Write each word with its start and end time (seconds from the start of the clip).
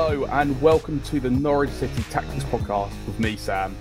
Hello, 0.00 0.26
and 0.26 0.62
welcome 0.62 1.00
to 1.00 1.18
the 1.18 1.28
Norwich 1.28 1.70
City 1.70 2.04
Tactics 2.04 2.44
Podcast 2.44 2.92
with 3.04 3.18
me, 3.18 3.36
Sam. 3.36 3.76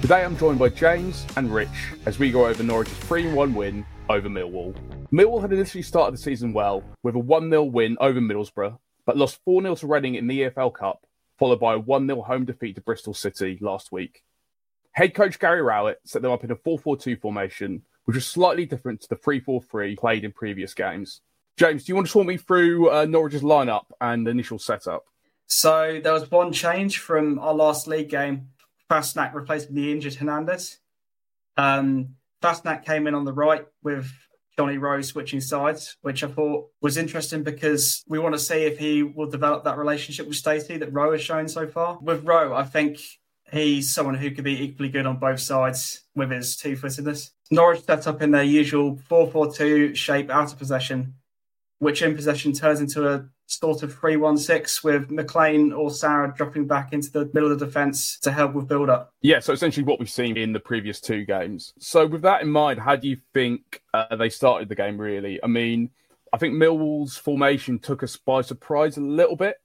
Today 0.00 0.24
I'm 0.24 0.34
joined 0.38 0.58
by 0.58 0.70
James 0.70 1.26
and 1.36 1.52
Rich 1.52 1.92
as 2.06 2.18
we 2.18 2.30
go 2.30 2.46
over 2.46 2.62
Norwich's 2.62 2.96
3 3.00 3.34
1 3.34 3.52
win 3.52 3.84
over 4.08 4.30
Millwall. 4.30 4.74
Millwall 5.12 5.42
had 5.42 5.52
initially 5.52 5.82
started 5.82 6.14
the 6.14 6.22
season 6.22 6.54
well 6.54 6.82
with 7.02 7.16
a 7.16 7.18
1 7.18 7.50
0 7.50 7.64
win 7.64 7.98
over 8.00 8.18
Middlesbrough, 8.18 8.78
but 9.04 9.18
lost 9.18 9.40
4 9.44 9.60
0 9.60 9.74
to 9.74 9.86
Reading 9.86 10.14
in 10.14 10.26
the 10.26 10.40
EFL 10.40 10.72
Cup, 10.72 11.04
followed 11.38 11.60
by 11.60 11.74
a 11.74 11.78
1 11.78 12.06
0 12.06 12.22
home 12.22 12.46
defeat 12.46 12.76
to 12.76 12.80
Bristol 12.80 13.12
City 13.12 13.58
last 13.60 13.92
week. 13.92 14.22
Head 14.92 15.12
coach 15.12 15.38
Gary 15.38 15.60
Rowett 15.60 16.00
set 16.06 16.22
them 16.22 16.32
up 16.32 16.44
in 16.44 16.50
a 16.50 16.56
4 16.56 16.78
4 16.78 16.96
2 16.96 17.16
formation, 17.16 17.82
which 18.06 18.14
was 18.14 18.26
slightly 18.26 18.64
different 18.64 19.02
to 19.02 19.08
the 19.10 19.16
3 19.16 19.40
4 19.40 19.60
3 19.60 19.96
played 19.96 20.24
in 20.24 20.32
previous 20.32 20.72
games. 20.72 21.20
James, 21.58 21.84
do 21.84 21.90
you 21.92 21.96
want 21.96 22.06
to 22.06 22.12
talk 22.14 22.26
me 22.26 22.38
through 22.38 22.88
uh, 22.88 23.04
Norwich's 23.04 23.42
lineup 23.42 23.84
and 24.00 24.26
initial 24.26 24.58
setup? 24.58 25.04
So 25.54 26.00
there 26.02 26.14
was 26.14 26.30
one 26.30 26.50
change 26.50 26.98
from 26.98 27.38
our 27.38 27.52
last 27.52 27.86
league 27.86 28.08
game. 28.08 28.48
Fassnacht 28.90 29.34
replacing 29.34 29.74
the 29.74 29.92
injured 29.92 30.14
Hernandez. 30.14 30.78
Um, 31.58 32.16
Fassnacht 32.42 32.86
came 32.86 33.06
in 33.06 33.14
on 33.14 33.26
the 33.26 33.34
right 33.34 33.66
with 33.82 34.10
Johnny 34.56 34.78
Rowe 34.78 35.02
switching 35.02 35.42
sides, 35.42 35.98
which 36.00 36.24
I 36.24 36.28
thought 36.28 36.70
was 36.80 36.96
interesting 36.96 37.42
because 37.42 38.02
we 38.08 38.18
want 38.18 38.34
to 38.34 38.38
see 38.38 38.64
if 38.64 38.78
he 38.78 39.02
will 39.02 39.28
develop 39.28 39.64
that 39.64 39.76
relationship 39.76 40.26
with 40.26 40.36
Stacey 40.36 40.78
that 40.78 40.90
Rowe 40.90 41.12
has 41.12 41.20
shown 41.20 41.46
so 41.48 41.66
far. 41.66 41.98
With 42.00 42.24
Rowe, 42.24 42.54
I 42.54 42.64
think 42.64 42.98
he's 43.52 43.92
someone 43.92 44.14
who 44.14 44.30
could 44.30 44.44
be 44.44 44.64
equally 44.64 44.88
good 44.88 45.04
on 45.04 45.18
both 45.18 45.40
sides 45.40 46.02
with 46.14 46.30
his 46.30 46.56
two 46.56 46.76
footedness. 46.76 47.30
Norwich 47.50 47.84
set 47.84 48.06
up 48.06 48.22
in 48.22 48.30
their 48.30 48.42
usual 48.42 48.98
4 49.06 49.30
4 49.30 49.52
2 49.52 49.94
shape 49.94 50.30
out 50.30 50.50
of 50.50 50.58
possession 50.58 51.16
which 51.82 52.00
in 52.00 52.14
possession 52.14 52.52
turns 52.52 52.80
into 52.80 53.12
a 53.12 53.24
sort 53.52 53.82
of 53.82 53.98
3-1-6 53.98 54.82
with 54.82 55.10
McLean 55.10 55.72
or 55.72 55.90
Sara 55.90 56.32
dropping 56.34 56.66
back 56.66 56.92
into 56.92 57.10
the 57.10 57.30
middle 57.32 57.52
of 57.52 57.58
the 57.58 57.66
defence 57.66 58.18
to 58.20 58.32
help 58.32 58.54
with 58.54 58.68
build-up. 58.68 59.12
Yeah, 59.22 59.40
so 59.40 59.52
essentially 59.52 59.84
what 59.84 59.98
we've 59.98 60.10
seen 60.10 60.36
in 60.36 60.52
the 60.52 60.60
previous 60.60 61.00
two 61.00 61.24
games. 61.24 61.72
So 61.78 62.06
with 62.06 62.22
that 62.22 62.42
in 62.42 62.48
mind, 62.48 62.80
how 62.80 62.96
do 62.96 63.08
you 63.08 63.18
think 63.34 63.82
uh, 63.92 64.16
they 64.16 64.28
started 64.28 64.68
the 64.68 64.74
game 64.74 64.98
really? 64.98 65.38
I 65.42 65.46
mean, 65.46 65.90
I 66.32 66.38
think 66.38 66.54
Millwall's 66.54 67.16
formation 67.16 67.78
took 67.78 68.02
us 68.02 68.16
by 68.16 68.40
surprise 68.40 68.96
a 68.96 69.02
little 69.02 69.36
bit, 69.36 69.56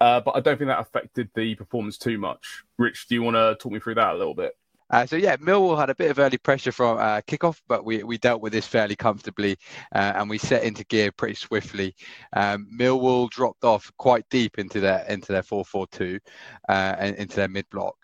uh, 0.00 0.20
but 0.20 0.32
I 0.32 0.40
don't 0.40 0.58
think 0.58 0.68
that 0.68 0.80
affected 0.80 1.30
the 1.34 1.54
performance 1.54 1.98
too 1.98 2.18
much. 2.18 2.64
Rich, 2.78 3.06
do 3.08 3.14
you 3.14 3.22
want 3.22 3.36
to 3.36 3.56
talk 3.60 3.72
me 3.72 3.78
through 3.78 3.94
that 3.94 4.14
a 4.14 4.18
little 4.18 4.34
bit? 4.34 4.52
Uh, 4.90 5.06
so 5.06 5.16
yeah, 5.16 5.36
Millwall 5.36 5.78
had 5.78 5.90
a 5.90 5.94
bit 5.94 6.10
of 6.10 6.18
early 6.18 6.38
pressure 6.38 6.72
from 6.72 6.98
uh, 6.98 7.20
kickoff, 7.22 7.60
but 7.68 7.84
we, 7.84 8.02
we 8.02 8.18
dealt 8.18 8.40
with 8.40 8.52
this 8.52 8.66
fairly 8.66 8.96
comfortably, 8.96 9.56
uh, 9.94 10.12
and 10.16 10.30
we 10.30 10.38
set 10.38 10.62
into 10.62 10.84
gear 10.84 11.10
pretty 11.12 11.34
swiftly. 11.34 11.94
Um, 12.34 12.68
Millwall 12.78 13.28
dropped 13.30 13.64
off 13.64 13.90
quite 13.98 14.24
deep 14.30 14.58
into 14.58 14.80
their 14.80 15.04
into 15.08 15.32
their 15.32 15.42
four 15.42 15.64
four 15.64 15.86
two, 15.88 16.18
uh, 16.68 16.94
and 16.98 17.16
into 17.16 17.36
their 17.36 17.48
mid 17.48 17.68
block. 17.70 17.96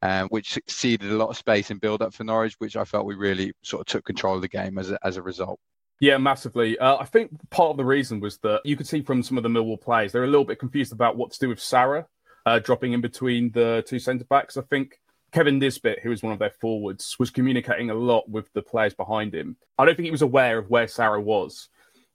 Um, 0.00 0.28
which 0.28 0.56
ceded 0.68 1.10
a 1.10 1.16
lot 1.16 1.28
of 1.28 1.36
space 1.36 1.72
and 1.72 1.80
build 1.80 2.02
up 2.02 2.14
for 2.14 2.22
Norwich, 2.22 2.54
which 2.58 2.76
I 2.76 2.84
felt 2.84 3.04
we 3.04 3.16
really 3.16 3.52
sort 3.64 3.80
of 3.80 3.86
took 3.86 4.04
control 4.04 4.36
of 4.36 4.42
the 4.42 4.48
game 4.48 4.78
as 4.78 4.92
a, 4.92 4.98
as 5.04 5.16
a 5.16 5.22
result. 5.22 5.58
Yeah, 5.98 6.18
massively. 6.18 6.78
Uh, 6.78 6.98
I 6.98 7.04
think 7.04 7.32
part 7.50 7.70
of 7.70 7.78
the 7.78 7.84
reason 7.84 8.20
was 8.20 8.38
that 8.44 8.60
you 8.64 8.76
could 8.76 8.86
see 8.86 9.02
from 9.02 9.24
some 9.24 9.36
of 9.36 9.42
the 9.42 9.48
Millwall 9.48 9.80
players, 9.80 10.12
they're 10.12 10.22
a 10.22 10.28
little 10.28 10.44
bit 10.44 10.60
confused 10.60 10.92
about 10.92 11.16
what 11.16 11.32
to 11.32 11.38
do 11.40 11.48
with 11.48 11.60
Sara 11.60 12.06
uh, 12.46 12.58
dropping 12.60 12.92
in 12.92 13.00
between 13.00 13.50
the 13.50 13.84
two 13.88 13.98
centre 13.98 14.24
backs. 14.24 14.56
I 14.56 14.62
think 14.62 15.00
Kevin 15.32 15.58
Nisbet, 15.58 16.00
who 16.02 16.10
was 16.10 16.22
one 16.22 16.32
of 16.32 16.38
their 16.38 16.50
forwards, 16.50 17.16
was 17.18 17.30
communicating 17.30 17.90
a 17.90 17.94
lot 17.94 18.28
with 18.28 18.50
the 18.54 18.62
players 18.62 18.94
behind 18.94 19.34
him. 19.34 19.56
I 19.78 19.84
don't 19.84 19.94
think 19.94 20.06
he 20.06 20.10
was 20.10 20.22
aware 20.22 20.58
of 20.58 20.70
where 20.70 20.88
Sara 20.88 21.20
was, 21.20 21.68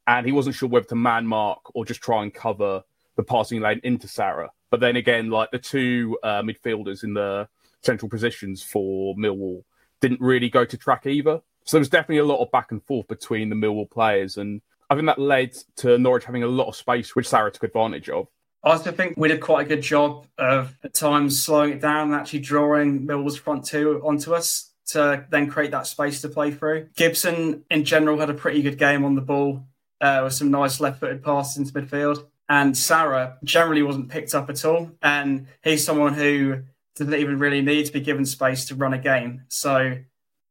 and 0.08 0.26
he 0.26 0.32
wasn't 0.32 0.56
sure 0.56 0.70
whether 0.70 0.88
to 0.88 0.96
man 0.96 1.28
mark 1.28 1.60
or 1.76 1.86
just 1.86 2.02
try 2.02 2.24
and 2.24 2.34
cover 2.34 2.84
the 3.16 3.24
passing 3.24 3.62
lane 3.62 3.82
into 3.84 4.08
Sara. 4.08 4.50
But 4.72 4.80
then 4.80 4.96
again, 4.96 5.30
like 5.30 5.52
the 5.52 5.60
two 5.60 6.18
uh, 6.24 6.42
midfielders 6.42 7.04
in 7.04 7.14
the 7.14 7.48
central 7.84 8.10
positions 8.10 8.64
for 8.64 9.16
Millwall 9.16 9.64
didn't 10.02 10.20
really 10.20 10.50
go 10.50 10.66
to 10.66 10.78
track 10.78 11.06
either. 11.06 11.42
So 11.66 11.78
there 11.78 11.82
was 11.82 11.90
definitely 11.90 12.18
a 12.18 12.26
lot 12.26 12.42
of 12.42 12.52
back 12.52 12.72
and 12.72 12.84
forth 12.84 13.08
between 13.08 13.50
the 13.50 13.56
Millwall 13.56 13.90
players, 13.90 14.38
and 14.38 14.62
I 14.90 14.96
think 14.96 15.06
that 15.06 15.20
led 15.20 15.54
to 15.78 15.98
Norwich 15.98 16.26
having 16.26 16.44
a 16.44 16.48
lot 16.48 16.68
of 16.68 16.76
space, 16.76 17.16
which 17.16 17.28
Sara 17.28 17.52
took 17.52 17.64
advantage 17.64 18.10
of. 18.10 18.28
I 18.64 18.72
also 18.72 18.92
think 18.92 19.16
we 19.18 19.28
did 19.28 19.42
quite 19.42 19.66
a 19.66 19.70
good 19.70 19.82
job 19.82 20.26
of 20.38 20.74
at 20.84 20.94
times 20.94 21.42
slowing 21.42 21.74
it 21.74 21.82
down 21.82 22.08
and 22.08 22.16
actually 22.16 22.40
drawing 22.40 23.06
Millwall's 23.06 23.38
front 23.38 23.66
two 23.66 24.02
onto 24.06 24.34
us 24.34 24.72
to 24.88 25.26
then 25.30 25.50
create 25.50 25.72
that 25.72 25.88
space 25.88 26.22
to 26.22 26.30
play 26.30 26.52
through. 26.52 26.88
Gibson, 26.96 27.66
in 27.70 27.84
general, 27.84 28.20
had 28.20 28.30
a 28.30 28.34
pretty 28.34 28.62
good 28.62 28.78
game 28.78 29.04
on 29.04 29.16
the 29.16 29.22
ball 29.22 29.66
uh, 30.00 30.22
with 30.24 30.34
some 30.34 30.52
nice 30.52 30.80
left 30.80 31.00
footed 31.00 31.24
passes 31.24 31.58
into 31.58 31.74
midfield. 31.74 32.26
And 32.50 32.78
Sara 32.78 33.38
generally 33.44 33.84
wasn't 33.84 34.10
picked 34.10 34.36
up 34.36 34.50
at 34.50 34.64
all. 34.64 34.92
And 35.02 35.48
he's 35.64 35.86
someone 35.86 36.14
who 36.14 36.64
didn't 36.96 37.16
even 37.16 37.40
really 37.40 37.62
need 37.62 37.86
to 37.86 37.94
be 37.94 38.02
given 38.02 38.26
space 38.26 38.66
to 38.66 38.76
run 38.76 38.94
a 38.94 38.98
game. 38.98 39.44
So, 39.48 39.98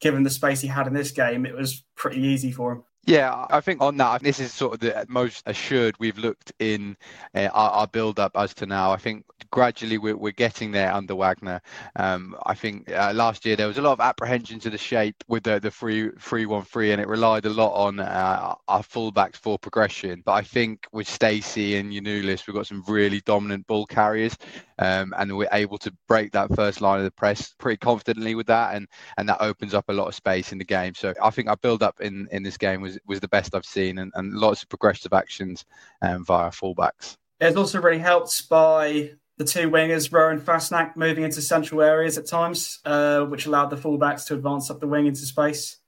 given 0.00 0.22
the 0.22 0.30
space 0.30 0.60
he 0.60 0.68
had 0.68 0.86
in 0.86 0.94
this 0.94 1.12
game, 1.12 1.46
it 1.46 1.54
was 1.54 1.84
pretty 1.94 2.20
easy 2.20 2.50
for 2.50 2.72
him. 2.72 2.84
Yeah, 3.04 3.46
I 3.50 3.60
think 3.60 3.80
on 3.80 3.96
that, 3.96 4.22
this 4.22 4.38
is 4.38 4.52
sort 4.52 4.74
of 4.74 4.80
the 4.80 5.04
most 5.08 5.42
assured 5.46 5.96
we've 5.98 6.18
looked 6.18 6.52
in 6.60 6.96
uh, 7.34 7.48
our, 7.52 7.70
our 7.70 7.86
build 7.88 8.20
up 8.20 8.32
as 8.36 8.54
to 8.54 8.66
now. 8.66 8.92
I 8.92 8.96
think 8.96 9.24
gradually 9.50 9.98
we're, 9.98 10.16
we're 10.16 10.30
getting 10.30 10.70
there 10.70 10.92
under 10.92 11.16
Wagner. 11.16 11.60
Um, 11.96 12.36
I 12.46 12.54
think 12.54 12.92
uh, 12.92 13.12
last 13.12 13.44
year 13.44 13.56
there 13.56 13.66
was 13.66 13.78
a 13.78 13.82
lot 13.82 13.94
of 13.94 14.00
apprehension 14.00 14.60
to 14.60 14.70
the 14.70 14.78
shape 14.78 15.16
with 15.26 15.42
the, 15.42 15.58
the 15.58 15.72
free, 15.72 16.10
free 16.10 16.46
one 16.46 16.62
free, 16.62 16.92
and 16.92 17.00
it 17.00 17.08
relied 17.08 17.44
a 17.44 17.50
lot 17.50 17.74
on 17.74 17.98
uh, 17.98 18.54
our 18.68 18.82
fullbacks 18.82 19.36
for 19.36 19.58
progression. 19.58 20.22
But 20.24 20.32
I 20.32 20.42
think 20.42 20.86
with 20.92 21.08
Stacey 21.08 21.76
and 21.76 21.92
Giannoulis, 21.92 22.46
we've 22.46 22.54
got 22.54 22.68
some 22.68 22.84
really 22.86 23.20
dominant 23.20 23.66
ball 23.66 23.84
carriers, 23.84 24.36
um, 24.82 25.14
and 25.16 25.36
we're 25.36 25.48
able 25.52 25.78
to 25.78 25.92
break 26.08 26.32
that 26.32 26.54
first 26.54 26.80
line 26.80 26.98
of 26.98 27.04
the 27.04 27.10
press 27.10 27.54
pretty 27.58 27.78
confidently 27.78 28.34
with 28.34 28.46
that, 28.48 28.74
and, 28.74 28.86
and 29.16 29.28
that 29.28 29.40
opens 29.40 29.74
up 29.74 29.86
a 29.88 29.92
lot 29.92 30.08
of 30.08 30.14
space 30.14 30.52
in 30.52 30.58
the 30.58 30.64
game. 30.64 30.94
So 30.94 31.14
I 31.22 31.30
think 31.30 31.48
our 31.48 31.56
build 31.56 31.82
up 31.82 32.00
in, 32.00 32.28
in 32.30 32.42
this 32.42 32.56
game 32.56 32.80
was 32.80 32.92
was 32.92 33.12
was 33.12 33.20
the 33.20 33.28
best 33.28 33.54
I've 33.54 33.64
seen, 33.64 33.98
and, 33.98 34.12
and 34.14 34.34
lots 34.34 34.62
of 34.62 34.68
progressive 34.68 35.12
actions 35.12 35.64
um, 36.00 36.24
via 36.24 36.50
fullbacks. 36.50 37.16
It's 37.40 37.56
also 37.56 37.80
really 37.80 37.98
helped 37.98 38.48
by 38.48 39.10
the 39.38 39.44
two 39.44 39.70
wingers, 39.70 40.12
Rowan 40.12 40.38
and 40.38 40.46
Fassnacht, 40.46 40.96
moving 40.96 41.24
into 41.24 41.42
central 41.42 41.82
areas 41.82 42.18
at 42.18 42.26
times, 42.26 42.80
uh, 42.84 43.24
which 43.24 43.46
allowed 43.46 43.70
the 43.70 43.76
fullbacks 43.76 44.26
to 44.26 44.34
advance 44.34 44.70
up 44.70 44.80
the 44.80 44.86
wing 44.86 45.06
into 45.06 45.26
space. 45.26 45.78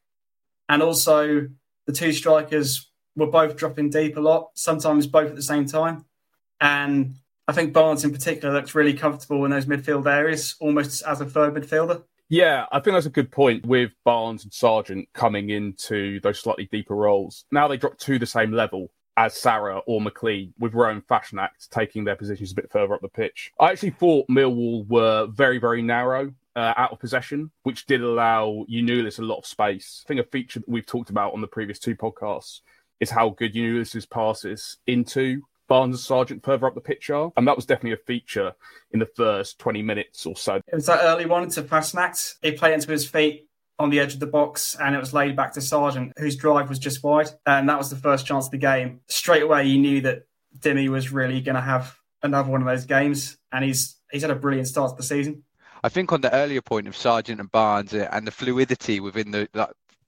And 0.69 0.83
also, 0.83 1.49
the 1.87 1.93
two 1.93 2.13
strikers 2.13 2.91
were 3.17 3.27
both 3.27 3.57
dropping 3.57 3.91
deep 3.91 4.17
a 4.17 4.21
lot, 4.21 4.51
sometimes 4.55 5.07
both 5.07 5.29
at 5.29 5.37
the 5.37 5.43
same 5.43 5.67
time. 5.67 6.05
And 6.61 7.17
I 7.47 7.53
think 7.53 7.73
Barnes 7.73 8.05
in 8.05 8.13
particular 8.13 8.55
looks 8.55 8.75
really 8.75 8.95
comfortable 8.95 9.45
in 9.45 9.51
those 9.51 9.67
midfield 9.67 10.07
areas, 10.07 10.55
almost 10.61 11.03
as 11.03 11.21
a 11.21 11.27
third 11.27 11.55
midfielder. 11.55 12.03
Yeah, 12.31 12.65
I 12.73 12.81
think 12.81 12.95
that's 12.95 13.07
a 13.07 13.11
good 13.11 13.31
point 13.31 13.67
with 13.67 13.93
Barnes 14.05 14.45
and 14.45 14.53
Sargent 14.53 15.09
coming 15.13 15.51
into 15.51 16.21
those 16.21 16.41
slightly 16.41 16.69
deeper 16.73 16.95
roles. 16.95 17.45
Now 17.53 17.69
they 17.69 17.77
drop 17.77 17.99
to 17.99 18.19
the 18.19 18.27
same 18.27 18.51
level 18.53 18.91
as 19.17 19.35
Sara 19.35 19.79
or 19.87 20.01
McLean, 20.01 20.55
with 20.59 20.75
Rowan 20.75 21.03
Fassnacht 21.03 21.69
taking 21.71 22.05
their 22.05 22.17
positions 22.17 22.53
a 22.53 22.55
bit 22.55 22.73
further 22.73 22.95
up 22.95 23.01
the 23.01 23.09
pitch. 23.09 23.53
I 23.61 23.71
actually 23.71 23.91
thought 23.91 24.27
Millwall 24.29 24.89
were 24.89 25.27
very, 25.27 25.59
very 25.59 25.83
narrow 25.83 26.33
uh, 26.57 26.75
out 26.77 26.93
of 26.93 26.99
possession, 26.99 27.51
which 27.63 27.87
did 27.87 28.01
allow 28.01 28.65
Giannoulis 28.71 29.19
a 29.19 29.23
lot 29.23 29.39
of 29.39 29.47
space. 29.47 30.03
I 30.05 30.09
think 30.09 30.21
a 30.21 30.31
feature 30.31 30.61
that 30.61 30.69
we've 30.69 30.87
talked 30.87 31.11
about 31.11 31.35
on 31.35 31.41
the 31.41 31.47
previous 31.47 31.79
two 31.79 31.95
podcasts 31.95 32.61
is 33.01 33.11
how 33.11 33.31
good 33.31 33.55
Giannoulis's 33.55 34.07
passes 34.07 34.79
into 34.87 35.43
Barnes 35.69 35.97
and 35.97 36.01
Sargent 36.01 36.45
further 36.45 36.67
up 36.67 36.75
the 36.75 36.81
pitch 36.81 37.11
are. 37.11 37.33
And 37.37 37.47
that 37.49 37.57
was 37.57 37.67
definitely 37.67 37.93
a 37.93 38.05
feature 38.07 38.53
in 38.93 39.01
the 39.01 39.07
first 39.07 39.59
20 39.59 39.83
minutes 39.83 40.27
or 40.27 40.37
so. 40.37 40.57
It 40.57 40.75
was 40.75 40.87
that 40.87 41.01
early 41.03 41.27
one 41.27 41.49
to 41.51 41.63
Fassnacht. 41.63 42.35
He 42.43 42.53
played 42.53 42.75
into 42.75 42.91
his 42.91 43.09
feet 43.09 43.49
on 43.79 43.91
the 43.91 43.99
edge 43.99 44.15
of 44.15 44.21
the 44.21 44.27
box 44.27 44.77
and 44.81 44.95
it 44.95 44.99
was 44.99 45.13
laid 45.13 45.35
back 45.37 45.53
to 45.55 45.61
Sargent, 45.61 46.13
whose 46.19 46.37
drive 46.37 46.69
was 46.69 46.79
just 46.79 47.03
wide. 47.03 47.29
And 47.47 47.69
that 47.69 47.79
was 47.79 47.91
the 47.91 47.97
first 47.97 48.27
chance 48.27 48.47
of 48.47 48.53
the 48.53 48.59
game. 48.59 49.01
Straight 49.09 49.43
away, 49.43 49.65
you 49.65 49.79
knew 49.79 50.01
that 50.03 50.27
Dimmy 50.59 50.89
was 50.89 51.13
really 51.13 51.41
going 51.41 51.57
to 51.57 51.61
have 51.61 51.97
another 52.23 52.51
one 52.51 52.63
of 52.63 52.69
those 52.69 52.87
games. 52.87 53.37
And 53.53 53.65
he's 53.65 53.97
he's 54.11 54.23
had 54.23 54.31
a 54.31 54.37
brilliant 54.37 54.69
start 54.69 54.91
to 54.91 54.97
the 54.97 55.03
season. 55.03 55.43
I 55.83 55.91
think 55.91 56.13
on 56.13 56.23
the 56.23 56.33
earlier 56.33 56.63
point 56.63 56.89
of 56.89 56.97
Sargent 56.97 57.41
and 57.41 57.53
Barnes 57.53 57.93
uh, 57.93 58.09
and 58.11 58.27
the 58.27 58.31
fluidity 58.31 59.01
within 59.01 59.31
the 59.31 59.49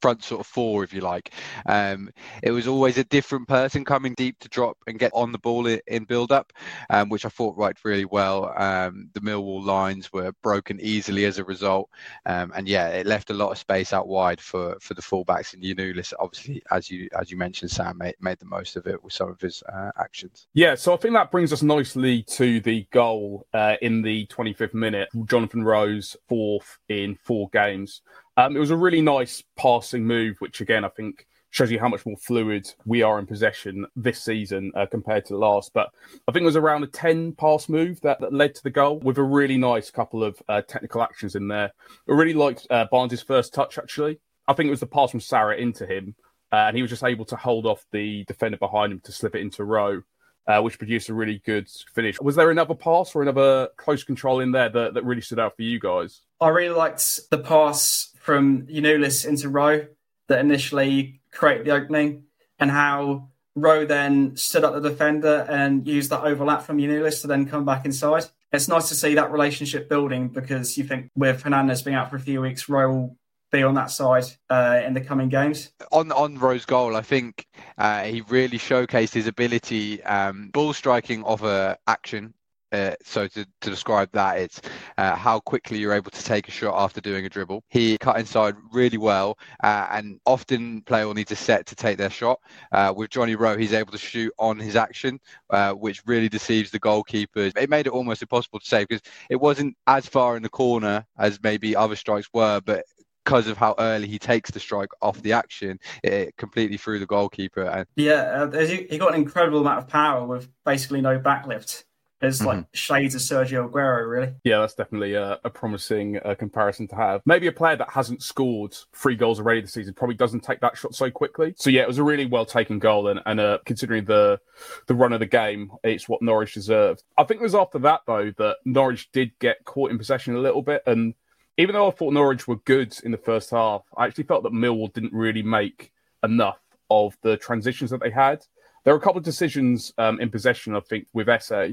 front 0.00 0.22
sort 0.22 0.40
of 0.40 0.46
four, 0.46 0.84
if 0.84 0.92
you 0.92 1.00
like. 1.00 1.32
Um, 1.66 2.10
it 2.42 2.50
was 2.50 2.66
always 2.66 2.98
a 2.98 3.04
different 3.04 3.48
person 3.48 3.84
coming 3.84 4.14
deep 4.14 4.38
to 4.40 4.48
drop 4.48 4.76
and 4.86 4.98
get 4.98 5.12
on 5.14 5.32
the 5.32 5.38
ball 5.38 5.66
in, 5.66 6.04
build 6.04 6.32
up, 6.32 6.52
um, 6.90 7.08
which 7.08 7.24
I 7.24 7.28
thought 7.28 7.56
worked 7.56 7.84
really 7.84 8.04
well. 8.04 8.52
Um, 8.56 9.10
the 9.14 9.20
Millwall 9.20 9.64
lines 9.64 10.12
were 10.12 10.32
broken 10.42 10.78
easily 10.80 11.24
as 11.24 11.38
a 11.38 11.44
result, 11.44 11.90
um, 12.26 12.52
and 12.54 12.68
yeah, 12.68 12.88
it 12.88 13.06
left 13.06 13.30
a 13.30 13.34
lot 13.34 13.50
of 13.50 13.58
space 13.58 13.92
out 13.92 14.08
wide 14.08 14.40
for 14.40 14.76
for 14.80 14.94
the 14.94 15.02
fullbacks. 15.02 15.54
And 15.54 15.62
Giannoulis, 15.62 16.12
obviously, 16.18 16.62
as 16.70 16.90
you 16.90 17.08
as 17.18 17.30
you 17.30 17.36
mentioned, 17.36 17.70
Sam 17.70 17.98
made, 17.98 18.14
made 18.20 18.38
the 18.38 18.46
most 18.46 18.76
of 18.76 18.86
it 18.86 19.02
with 19.02 19.12
some 19.12 19.30
of 19.30 19.40
his 19.40 19.62
uh, 19.62 19.90
actions. 19.98 20.46
Yeah, 20.54 20.74
so 20.74 20.94
I 20.94 20.96
think 20.96 21.14
that 21.14 21.30
brings 21.30 21.52
us 21.52 21.62
nicely 21.62 22.22
to 22.22 22.60
the 22.60 22.86
goal 22.90 23.46
uh, 23.52 23.76
in 23.82 24.02
the 24.02 24.26
25th 24.26 24.74
minute. 24.74 25.08
Jonathan 25.24 25.64
Rowe's 25.64 26.16
fourth 26.28 26.78
in 26.88 27.16
four 27.16 27.48
games. 27.52 28.02
Um, 28.36 28.56
it 28.56 28.60
was 28.60 28.70
a 28.70 28.76
really 28.76 29.00
nice 29.00 29.42
passing 29.56 30.04
move, 30.04 30.36
which 30.40 30.60
again 30.60 30.84
I 30.84 30.88
think 30.88 31.26
shows 31.56 31.70
you 31.70 31.80
how 31.80 31.88
much 31.88 32.04
more 32.04 32.16
fluid 32.18 32.70
we 32.84 33.02
are 33.02 33.18
in 33.18 33.26
possession 33.26 33.86
this 33.96 34.22
season 34.22 34.70
uh, 34.74 34.84
compared 34.84 35.24
to 35.24 35.38
last. 35.38 35.72
But 35.72 35.90
I 36.28 36.32
think 36.32 36.42
it 36.42 36.46
was 36.46 36.56
around 36.56 36.84
a 36.84 36.88
10 36.88 37.32
pass 37.32 37.68
move 37.68 37.98
that, 38.02 38.20
that 38.20 38.32
led 38.32 38.54
to 38.56 38.62
the 38.62 38.70
goal 38.70 38.98
with 38.98 39.16
a 39.16 39.22
really 39.22 39.56
nice 39.56 39.90
couple 39.90 40.22
of 40.22 40.40
uh, 40.48 40.60
technical 40.62 41.02
actions 41.02 41.34
in 41.34 41.48
there. 41.48 41.72
I 42.08 42.12
really 42.12 42.34
liked 42.34 42.66
uh, 42.68 42.86
Barnes' 42.90 43.22
first 43.22 43.54
touch, 43.54 43.78
actually. 43.78 44.20
I 44.46 44.52
think 44.52 44.68
it 44.68 44.72
was 44.72 44.80
the 44.80 44.86
pass 44.86 45.10
from 45.10 45.20
Sara 45.20 45.56
into 45.56 45.86
him, 45.86 46.14
uh, 46.52 46.56
and 46.56 46.76
he 46.76 46.82
was 46.82 46.90
just 46.90 47.04
able 47.04 47.24
to 47.24 47.36
hold 47.36 47.64
off 47.64 47.86
the 47.90 48.24
defender 48.24 48.58
behind 48.58 48.92
him 48.92 49.00
to 49.04 49.12
slip 49.12 49.34
it 49.34 49.40
into 49.40 49.64
Rowe. 49.64 50.02
Uh, 50.48 50.60
which 50.60 50.78
produced 50.78 51.08
a 51.08 51.12
really 51.12 51.42
good 51.44 51.68
finish. 51.92 52.20
Was 52.20 52.36
there 52.36 52.52
another 52.52 52.72
pass 52.72 53.16
or 53.16 53.22
another 53.22 53.68
close 53.76 54.04
control 54.04 54.38
in 54.38 54.52
there 54.52 54.68
that, 54.68 54.94
that 54.94 55.04
really 55.04 55.20
stood 55.20 55.40
out 55.40 55.56
for 55.56 55.62
you 55.62 55.80
guys? 55.80 56.20
I 56.40 56.50
really 56.50 56.72
liked 56.72 57.18
the 57.32 57.38
pass 57.38 58.12
from 58.26 58.66
Giannoulis 58.66 59.24
into 59.24 59.48
Rowe 59.48 59.86
that 60.26 60.40
initially 60.40 61.20
created 61.30 61.64
the 61.64 61.70
opening 61.70 62.24
and 62.58 62.72
how 62.72 63.28
Rowe 63.54 63.86
then 63.86 64.36
stood 64.36 64.64
up 64.64 64.74
the 64.74 64.80
defender 64.88 65.46
and 65.48 65.86
used 65.86 66.10
that 66.10 66.22
overlap 66.22 66.62
from 66.62 66.78
Giannoulis 66.78 67.20
to 67.20 67.28
then 67.28 67.46
come 67.46 67.64
back 67.64 67.84
inside. 67.84 68.24
It's 68.52 68.66
nice 68.66 68.88
to 68.88 68.96
see 68.96 69.14
that 69.14 69.30
relationship 69.30 69.88
building 69.88 70.28
because 70.28 70.76
you 70.76 70.82
think 70.82 71.12
with 71.14 71.42
Hernandez 71.42 71.82
being 71.82 71.96
out 71.96 72.10
for 72.10 72.16
a 72.16 72.20
few 72.20 72.40
weeks, 72.40 72.68
Rowe 72.68 72.90
will 72.90 73.16
be 73.52 73.62
on 73.62 73.74
that 73.74 73.92
side 73.92 74.24
uh, 74.50 74.80
in 74.84 74.94
the 74.94 75.00
coming 75.00 75.28
games. 75.28 75.70
On 75.92 76.10
on 76.10 76.36
Rowe's 76.36 76.64
goal, 76.64 76.96
I 76.96 77.02
think 77.02 77.46
uh, 77.78 78.02
he 78.02 78.22
really 78.22 78.58
showcased 78.58 79.14
his 79.14 79.28
ability, 79.28 80.02
um, 80.02 80.50
ball 80.52 80.72
striking 80.72 81.22
of 81.22 81.44
a 81.44 81.78
action 81.86 82.34
uh, 82.72 82.92
so 83.02 83.28
to, 83.28 83.46
to 83.60 83.70
describe 83.70 84.10
that, 84.12 84.38
it's 84.38 84.60
uh, 84.98 85.14
how 85.14 85.40
quickly 85.40 85.78
you're 85.78 85.92
able 85.92 86.10
to 86.10 86.24
take 86.24 86.48
a 86.48 86.50
shot 86.50 86.74
after 86.76 87.00
doing 87.00 87.26
a 87.26 87.28
dribble. 87.28 87.62
He 87.68 87.96
cut 87.98 88.18
inside 88.18 88.54
really 88.72 88.98
well, 88.98 89.38
uh, 89.62 89.86
and 89.90 90.20
often 90.26 90.82
player 90.82 91.06
will 91.06 91.14
need 91.14 91.28
to 91.28 91.36
set 91.36 91.66
to 91.66 91.74
take 91.74 91.98
their 91.98 92.10
shot. 92.10 92.40
Uh, 92.72 92.92
with 92.96 93.10
Johnny 93.10 93.36
Rowe, 93.36 93.56
he's 93.56 93.72
able 93.72 93.92
to 93.92 93.98
shoot 93.98 94.32
on 94.38 94.58
his 94.58 94.76
action, 94.76 95.20
uh, 95.50 95.72
which 95.72 96.02
really 96.06 96.28
deceives 96.28 96.70
the 96.70 96.80
goalkeepers. 96.80 97.56
It 97.56 97.70
made 97.70 97.86
it 97.86 97.92
almost 97.92 98.22
impossible 98.22 98.60
to 98.60 98.66
save 98.66 98.88
because 98.88 99.02
it 99.30 99.36
wasn't 99.36 99.76
as 99.86 100.06
far 100.06 100.36
in 100.36 100.42
the 100.42 100.48
corner 100.48 101.06
as 101.18 101.38
maybe 101.42 101.76
other 101.76 101.96
strikes 101.96 102.28
were, 102.32 102.60
but 102.64 102.84
because 103.24 103.48
of 103.48 103.58
how 103.58 103.74
early 103.78 104.06
he 104.06 104.20
takes 104.20 104.52
the 104.52 104.60
strike 104.60 104.90
off 105.02 105.20
the 105.22 105.32
action, 105.32 105.80
it 106.04 106.36
completely 106.36 106.76
threw 106.76 107.00
the 107.00 107.06
goalkeeper. 107.06 107.64
And 107.64 107.86
yeah, 107.96 108.48
uh, 108.52 108.66
he 108.66 108.98
got 108.98 109.14
an 109.14 109.20
incredible 109.20 109.60
amount 109.60 109.78
of 109.80 109.88
power 109.88 110.24
with 110.24 110.48
basically 110.64 111.00
no 111.00 111.18
backlift. 111.18 111.82
It's 112.22 112.42
like 112.42 112.58
mm-hmm. 112.58 112.68
shades 112.72 113.14
of 113.14 113.20
Sergio 113.20 113.70
Aguero, 113.70 114.08
really. 114.08 114.32
Yeah, 114.42 114.60
that's 114.60 114.74
definitely 114.74 115.14
a, 115.14 115.38
a 115.44 115.50
promising 115.50 116.18
uh, 116.24 116.34
comparison 116.34 116.88
to 116.88 116.96
have. 116.96 117.20
Maybe 117.26 117.46
a 117.46 117.52
player 117.52 117.76
that 117.76 117.90
hasn't 117.90 118.22
scored 118.22 118.74
three 118.94 119.16
goals 119.16 119.38
already 119.38 119.60
this 119.60 119.74
season 119.74 119.92
probably 119.92 120.16
doesn't 120.16 120.40
take 120.40 120.60
that 120.60 120.78
shot 120.78 120.94
so 120.94 121.10
quickly. 121.10 121.54
So 121.58 121.68
yeah, 121.68 121.82
it 121.82 121.88
was 121.88 121.98
a 121.98 122.04
really 122.04 122.24
well 122.24 122.46
taken 122.46 122.78
goal, 122.78 123.08
and, 123.08 123.20
and 123.26 123.38
uh, 123.38 123.58
considering 123.66 124.06
the 124.06 124.40
the 124.86 124.94
run 124.94 125.12
of 125.12 125.20
the 125.20 125.26
game, 125.26 125.70
it's 125.84 126.08
what 126.08 126.22
Norwich 126.22 126.54
deserved. 126.54 127.02
I 127.18 127.24
think 127.24 127.40
it 127.40 127.44
was 127.44 127.54
after 127.54 127.78
that 127.80 128.00
though 128.06 128.32
that 128.38 128.56
Norwich 128.64 129.10
did 129.12 129.38
get 129.38 129.64
caught 129.64 129.90
in 129.90 129.98
possession 129.98 130.36
a 130.36 130.40
little 130.40 130.62
bit, 130.62 130.82
and 130.86 131.14
even 131.58 131.74
though 131.74 131.88
I 131.88 131.90
thought 131.90 132.14
Norwich 132.14 132.48
were 132.48 132.56
good 132.56 132.96
in 133.04 133.10
the 133.10 133.18
first 133.18 133.50
half, 133.50 133.82
I 133.96 134.06
actually 134.06 134.24
felt 134.24 134.42
that 134.44 134.52
Millwall 134.52 134.92
didn't 134.92 135.12
really 135.12 135.42
make 135.42 135.92
enough 136.22 136.58
of 136.90 137.16
the 137.22 137.36
transitions 137.36 137.90
that 137.90 138.00
they 138.00 138.10
had. 138.10 138.44
There 138.86 138.94
were 138.94 139.00
a 139.00 139.02
couple 139.02 139.18
of 139.18 139.24
decisions 139.24 139.92
um, 139.98 140.20
in 140.20 140.30
possession, 140.30 140.76
I 140.76 140.80
think, 140.80 141.08
with 141.12 141.28
SA. 141.42 141.70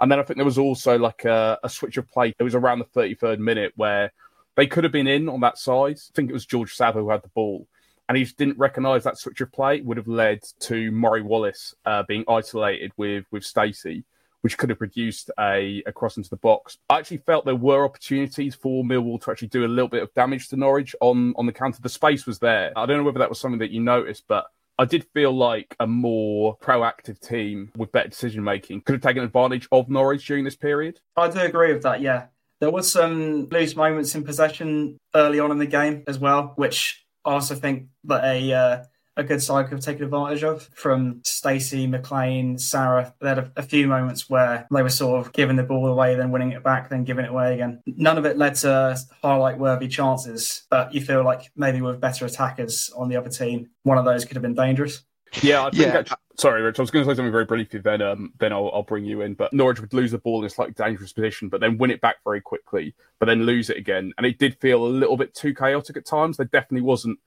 And 0.00 0.10
then 0.10 0.18
I 0.18 0.24
think 0.24 0.38
there 0.38 0.44
was 0.44 0.58
also 0.58 0.98
like 0.98 1.24
a, 1.24 1.56
a 1.62 1.68
switch 1.68 1.98
of 1.98 2.08
play. 2.10 2.34
It 2.36 2.42
was 2.42 2.56
around 2.56 2.80
the 2.80 2.84
33rd 2.84 3.38
minute 3.38 3.72
where 3.76 4.12
they 4.56 4.66
could 4.66 4.82
have 4.82 4.92
been 4.92 5.06
in 5.06 5.28
on 5.28 5.38
that 5.42 5.56
side. 5.56 5.98
I 5.98 6.12
think 6.16 6.30
it 6.30 6.32
was 6.32 6.44
George 6.44 6.74
Saville 6.74 7.02
who 7.02 7.10
had 7.10 7.22
the 7.22 7.28
ball. 7.28 7.68
And 8.08 8.18
he 8.18 8.24
didn't 8.24 8.58
recognise 8.58 9.04
that 9.04 9.18
switch 9.18 9.40
of 9.40 9.52
play 9.52 9.82
would 9.82 9.98
have 9.98 10.08
led 10.08 10.40
to 10.62 10.90
Murray 10.90 11.22
Wallace 11.22 11.76
uh, 11.86 12.02
being 12.08 12.24
isolated 12.26 12.90
with 12.96 13.24
with 13.30 13.44
Stacey, 13.44 14.02
which 14.40 14.58
could 14.58 14.70
have 14.70 14.78
produced 14.78 15.30
a, 15.38 15.84
a 15.86 15.92
cross 15.92 16.16
into 16.16 16.30
the 16.30 16.36
box. 16.38 16.78
I 16.90 16.98
actually 16.98 17.18
felt 17.18 17.44
there 17.44 17.54
were 17.54 17.84
opportunities 17.84 18.56
for 18.56 18.82
Millwall 18.82 19.22
to 19.22 19.30
actually 19.30 19.48
do 19.48 19.64
a 19.64 19.68
little 19.68 19.88
bit 19.88 20.02
of 20.02 20.12
damage 20.14 20.48
to 20.48 20.56
Norwich 20.56 20.96
on, 21.00 21.34
on 21.36 21.46
the 21.46 21.52
counter. 21.52 21.80
The 21.80 21.88
space 21.88 22.26
was 22.26 22.40
there. 22.40 22.72
I 22.74 22.84
don't 22.84 22.96
know 22.96 23.04
whether 23.04 23.20
that 23.20 23.28
was 23.28 23.38
something 23.38 23.60
that 23.60 23.70
you 23.70 23.80
noticed, 23.80 24.24
but 24.26 24.46
I 24.78 24.84
did 24.84 25.06
feel 25.12 25.32
like 25.32 25.74
a 25.80 25.86
more 25.86 26.56
proactive 26.58 27.18
team 27.20 27.72
with 27.76 27.90
better 27.90 28.08
decision 28.08 28.44
making 28.44 28.82
could 28.82 28.94
have 28.94 29.02
taken 29.02 29.24
advantage 29.24 29.68
of 29.72 29.88
Norwich 29.88 30.26
during 30.26 30.44
this 30.44 30.54
period. 30.54 31.00
I 31.16 31.28
do 31.28 31.40
agree 31.40 31.72
with 31.72 31.82
that, 31.82 32.00
yeah. 32.00 32.26
There 32.60 32.70
was 32.70 32.90
some 32.90 33.48
loose 33.48 33.74
moments 33.74 34.14
in 34.14 34.24
possession 34.24 34.98
early 35.14 35.40
on 35.40 35.50
in 35.50 35.58
the 35.58 35.66
game 35.66 36.04
as 36.06 36.18
well, 36.18 36.52
which 36.56 37.04
I 37.24 37.32
also 37.32 37.54
think 37.54 37.88
that 38.04 38.24
a 38.24 38.52
uh, 38.52 38.84
a 39.18 39.24
good 39.24 39.42
side 39.42 39.64
could 39.66 39.74
have 39.74 39.84
taken 39.84 40.04
advantage 40.04 40.44
of 40.44 40.70
from 40.74 41.20
Stacey, 41.24 41.86
McLean, 41.86 42.56
Sara. 42.56 43.12
They 43.20 43.28
had 43.28 43.38
a, 43.38 43.52
a, 43.56 43.62
few 43.62 43.88
moments 43.88 44.30
where 44.30 44.66
they 44.72 44.82
were 44.82 44.88
sort 44.88 45.26
of 45.26 45.32
giving 45.32 45.56
the 45.56 45.64
ball 45.64 45.88
away, 45.88 46.14
then 46.14 46.30
winning 46.30 46.52
it 46.52 46.62
back, 46.62 46.88
then 46.88 47.02
giving 47.04 47.24
it 47.24 47.30
away 47.30 47.54
again. 47.54 47.82
None 47.86 48.16
of 48.16 48.24
it 48.24 48.38
led 48.38 48.54
to 48.56 48.96
highlight 49.22 49.58
worthy 49.58 49.88
chances, 49.88 50.66
but 50.70 50.94
you 50.94 51.00
feel 51.00 51.24
like 51.24 51.50
maybe 51.56 51.82
with 51.82 52.00
better 52.00 52.24
attackers 52.24 52.90
on 52.96 53.08
the 53.08 53.16
other 53.16 53.28
team, 53.28 53.68
one 53.82 53.98
of 53.98 54.04
those 54.04 54.24
could 54.24 54.36
have 54.36 54.42
been 54.42 54.54
dangerous. 54.54 55.02
Yeah, 55.42 55.66
I 55.66 55.70
think. 55.70 55.82
Yeah. 55.82 56.02
I, 56.10 56.16
sorry, 56.36 56.62
Rich. 56.62 56.78
I 56.78 56.82
was 56.82 56.90
going 56.90 57.04
to 57.04 57.10
say 57.10 57.16
something 57.16 57.32
very 57.32 57.44
briefly. 57.44 57.80
Then, 57.80 58.00
um, 58.00 58.32
then 58.38 58.52
I'll, 58.52 58.70
I'll 58.72 58.82
bring 58.82 59.04
you 59.04 59.20
in. 59.22 59.34
But 59.34 59.52
Norwich 59.52 59.80
would 59.80 59.92
lose 59.92 60.12
the 60.12 60.18
ball 60.18 60.40
in 60.40 60.46
a 60.46 60.50
slightly 60.50 60.74
dangerous 60.74 61.12
position, 61.12 61.48
but 61.48 61.60
then 61.60 61.76
win 61.76 61.90
it 61.90 62.00
back 62.00 62.16
very 62.24 62.40
quickly, 62.40 62.94
but 63.18 63.26
then 63.26 63.44
lose 63.44 63.68
it 63.68 63.76
again. 63.76 64.12
And 64.16 64.26
it 64.26 64.38
did 64.38 64.58
feel 64.60 64.86
a 64.86 64.88
little 64.88 65.16
bit 65.16 65.34
too 65.34 65.54
chaotic 65.54 65.96
at 65.96 66.06
times. 66.06 66.36
There 66.36 66.46
definitely 66.46 66.82
wasn't 66.82 67.18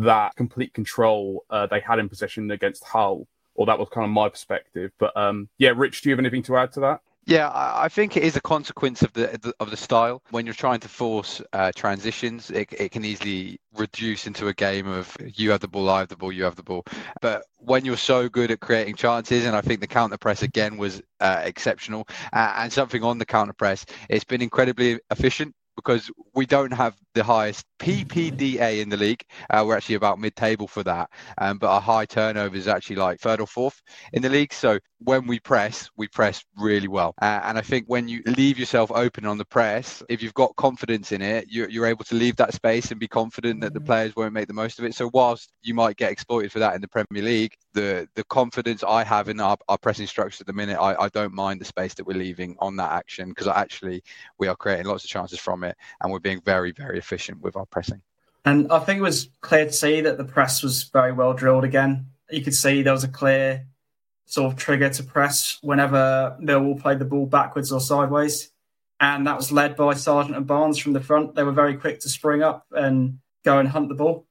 that 0.00 0.34
complete 0.36 0.72
control 0.74 1.44
uh, 1.50 1.66
they 1.66 1.80
had 1.80 1.98
in 1.98 2.08
possession 2.08 2.50
against 2.50 2.84
Hull, 2.84 3.26
or 3.54 3.66
that 3.66 3.78
was 3.78 3.88
kind 3.90 4.04
of 4.04 4.10
my 4.10 4.28
perspective. 4.28 4.92
But 4.98 5.16
um, 5.16 5.48
yeah, 5.58 5.72
Rich, 5.76 6.02
do 6.02 6.08
you 6.08 6.14
have 6.14 6.20
anything 6.20 6.42
to 6.44 6.56
add 6.56 6.72
to 6.72 6.80
that? 6.80 7.00
Yeah, 7.26 7.50
I 7.52 7.88
think 7.88 8.16
it 8.16 8.22
is 8.22 8.34
a 8.34 8.40
consequence 8.40 9.02
of 9.02 9.12
the 9.12 9.54
of 9.60 9.70
the 9.70 9.76
style. 9.76 10.22
When 10.30 10.46
you're 10.46 10.54
trying 10.54 10.80
to 10.80 10.88
force 10.88 11.42
uh, 11.52 11.70
transitions, 11.76 12.50
it, 12.50 12.72
it 12.72 12.90
can 12.90 13.04
easily 13.04 13.60
reduce 13.74 14.26
into 14.26 14.48
a 14.48 14.54
game 14.54 14.88
of 14.88 15.16
you 15.20 15.50
have 15.50 15.60
the 15.60 15.68
ball, 15.68 15.90
I 15.90 16.00
have 16.00 16.08
the 16.08 16.16
ball, 16.16 16.32
you 16.32 16.44
have 16.44 16.56
the 16.56 16.62
ball. 16.62 16.84
But 17.20 17.44
when 17.58 17.84
you're 17.84 17.98
so 17.98 18.28
good 18.28 18.50
at 18.50 18.60
creating 18.60 18.96
chances, 18.96 19.44
and 19.44 19.54
I 19.54 19.60
think 19.60 19.80
the 19.80 19.86
counter 19.86 20.16
press 20.16 20.42
again 20.42 20.78
was 20.78 21.02
uh, 21.20 21.42
exceptional, 21.44 22.08
uh, 22.32 22.54
and 22.56 22.72
something 22.72 23.04
on 23.04 23.18
the 23.18 23.26
counter 23.26 23.52
press, 23.52 23.84
it's 24.08 24.24
been 24.24 24.42
incredibly 24.42 24.98
efficient 25.10 25.54
because 25.84 26.10
we 26.34 26.46
don't 26.46 26.72
have 26.72 26.96
the 27.14 27.24
highest 27.24 27.64
PPDA 27.78 28.80
in 28.80 28.88
the 28.88 28.96
league. 28.96 29.22
Uh, 29.48 29.64
we're 29.66 29.76
actually 29.76 29.96
about 29.96 30.18
mid-table 30.18 30.68
for 30.68 30.82
that, 30.84 31.10
um, 31.38 31.58
but 31.58 31.68
our 31.70 31.80
high 31.80 32.06
turnover 32.06 32.56
is 32.56 32.68
actually 32.68 32.96
like 32.96 33.20
third 33.20 33.40
or 33.40 33.46
fourth 33.46 33.80
in 34.12 34.22
the 34.22 34.28
league. 34.28 34.52
So 34.52 34.78
when 35.02 35.26
we 35.26 35.40
press, 35.40 35.90
we 35.96 36.08
press 36.08 36.44
really 36.56 36.88
well. 36.88 37.14
Uh, 37.20 37.40
and 37.44 37.56
I 37.56 37.62
think 37.62 37.86
when 37.86 38.06
you 38.06 38.22
leave 38.26 38.58
yourself 38.58 38.90
open 38.90 39.24
on 39.24 39.38
the 39.38 39.44
press, 39.44 40.02
if 40.08 40.22
you've 40.22 40.34
got 40.34 40.54
confidence 40.56 41.10
in 41.12 41.22
it, 41.22 41.46
you're, 41.48 41.68
you're 41.70 41.86
able 41.86 42.04
to 42.04 42.14
leave 42.14 42.36
that 42.36 42.52
space 42.52 42.90
and 42.90 43.00
be 43.00 43.08
confident 43.08 43.62
that 43.62 43.72
the 43.72 43.80
players 43.80 44.14
won't 44.14 44.34
make 44.34 44.46
the 44.46 44.54
most 44.54 44.78
of 44.78 44.84
it. 44.84 44.94
So 44.94 45.10
whilst 45.12 45.52
you 45.62 45.72
might 45.72 45.96
get 45.96 46.12
exploited 46.12 46.52
for 46.52 46.58
that 46.58 46.74
in 46.74 46.82
the 46.82 46.88
Premier 46.88 47.22
League, 47.22 47.54
the 47.72 48.08
the 48.14 48.24
confidence 48.24 48.82
I 48.82 49.04
have 49.04 49.28
in 49.28 49.40
our, 49.40 49.56
our 49.68 49.78
pressing 49.78 50.06
structure 50.06 50.42
at 50.42 50.46
the 50.46 50.52
minute, 50.52 50.76
I, 50.78 50.94
I 51.04 51.08
don't 51.08 51.32
mind 51.32 51.60
the 51.60 51.64
space 51.64 51.94
that 51.94 52.06
we're 52.06 52.18
leaving 52.18 52.56
on 52.58 52.76
that 52.76 52.92
action 52.92 53.30
because 53.30 53.46
actually 53.46 54.02
we 54.38 54.48
are 54.48 54.56
creating 54.56 54.86
lots 54.86 55.04
of 55.04 55.10
chances 55.10 55.38
from 55.38 55.64
it 55.64 55.76
and 56.00 56.12
we're 56.12 56.18
being 56.18 56.42
very, 56.44 56.72
very 56.72 56.98
efficient 56.98 57.40
with 57.40 57.56
our 57.56 57.66
pressing. 57.66 58.02
And 58.44 58.70
I 58.72 58.78
think 58.80 58.98
it 58.98 59.02
was 59.02 59.28
clear 59.40 59.66
to 59.66 59.72
see 59.72 60.00
that 60.02 60.18
the 60.18 60.24
press 60.24 60.62
was 60.62 60.84
very 60.84 61.12
well 61.12 61.32
drilled 61.32 61.64
again. 61.64 62.06
You 62.30 62.42
could 62.42 62.54
see 62.54 62.82
there 62.82 62.92
was 62.92 63.04
a 63.04 63.08
clear 63.08 63.66
sort 64.30 64.52
of 64.52 64.58
trigger 64.58 64.88
to 64.88 65.02
press 65.02 65.58
whenever 65.60 66.36
Millwall 66.40 66.80
played 66.80 67.00
the 67.00 67.04
ball 67.04 67.26
backwards 67.26 67.72
or 67.72 67.80
sideways. 67.80 68.50
And 69.00 69.26
that 69.26 69.36
was 69.36 69.50
led 69.50 69.76
by 69.76 69.94
Sargent 69.94 70.36
and 70.36 70.46
Barnes 70.46 70.78
from 70.78 70.92
the 70.92 71.00
front. 71.00 71.34
They 71.34 71.42
were 71.42 71.52
very 71.52 71.76
quick 71.76 72.00
to 72.00 72.08
spring 72.08 72.42
up 72.42 72.66
and 72.70 73.18
go 73.44 73.58
and 73.58 73.68
hunt 73.68 73.88
the 73.88 73.94
ball. 73.94 74.26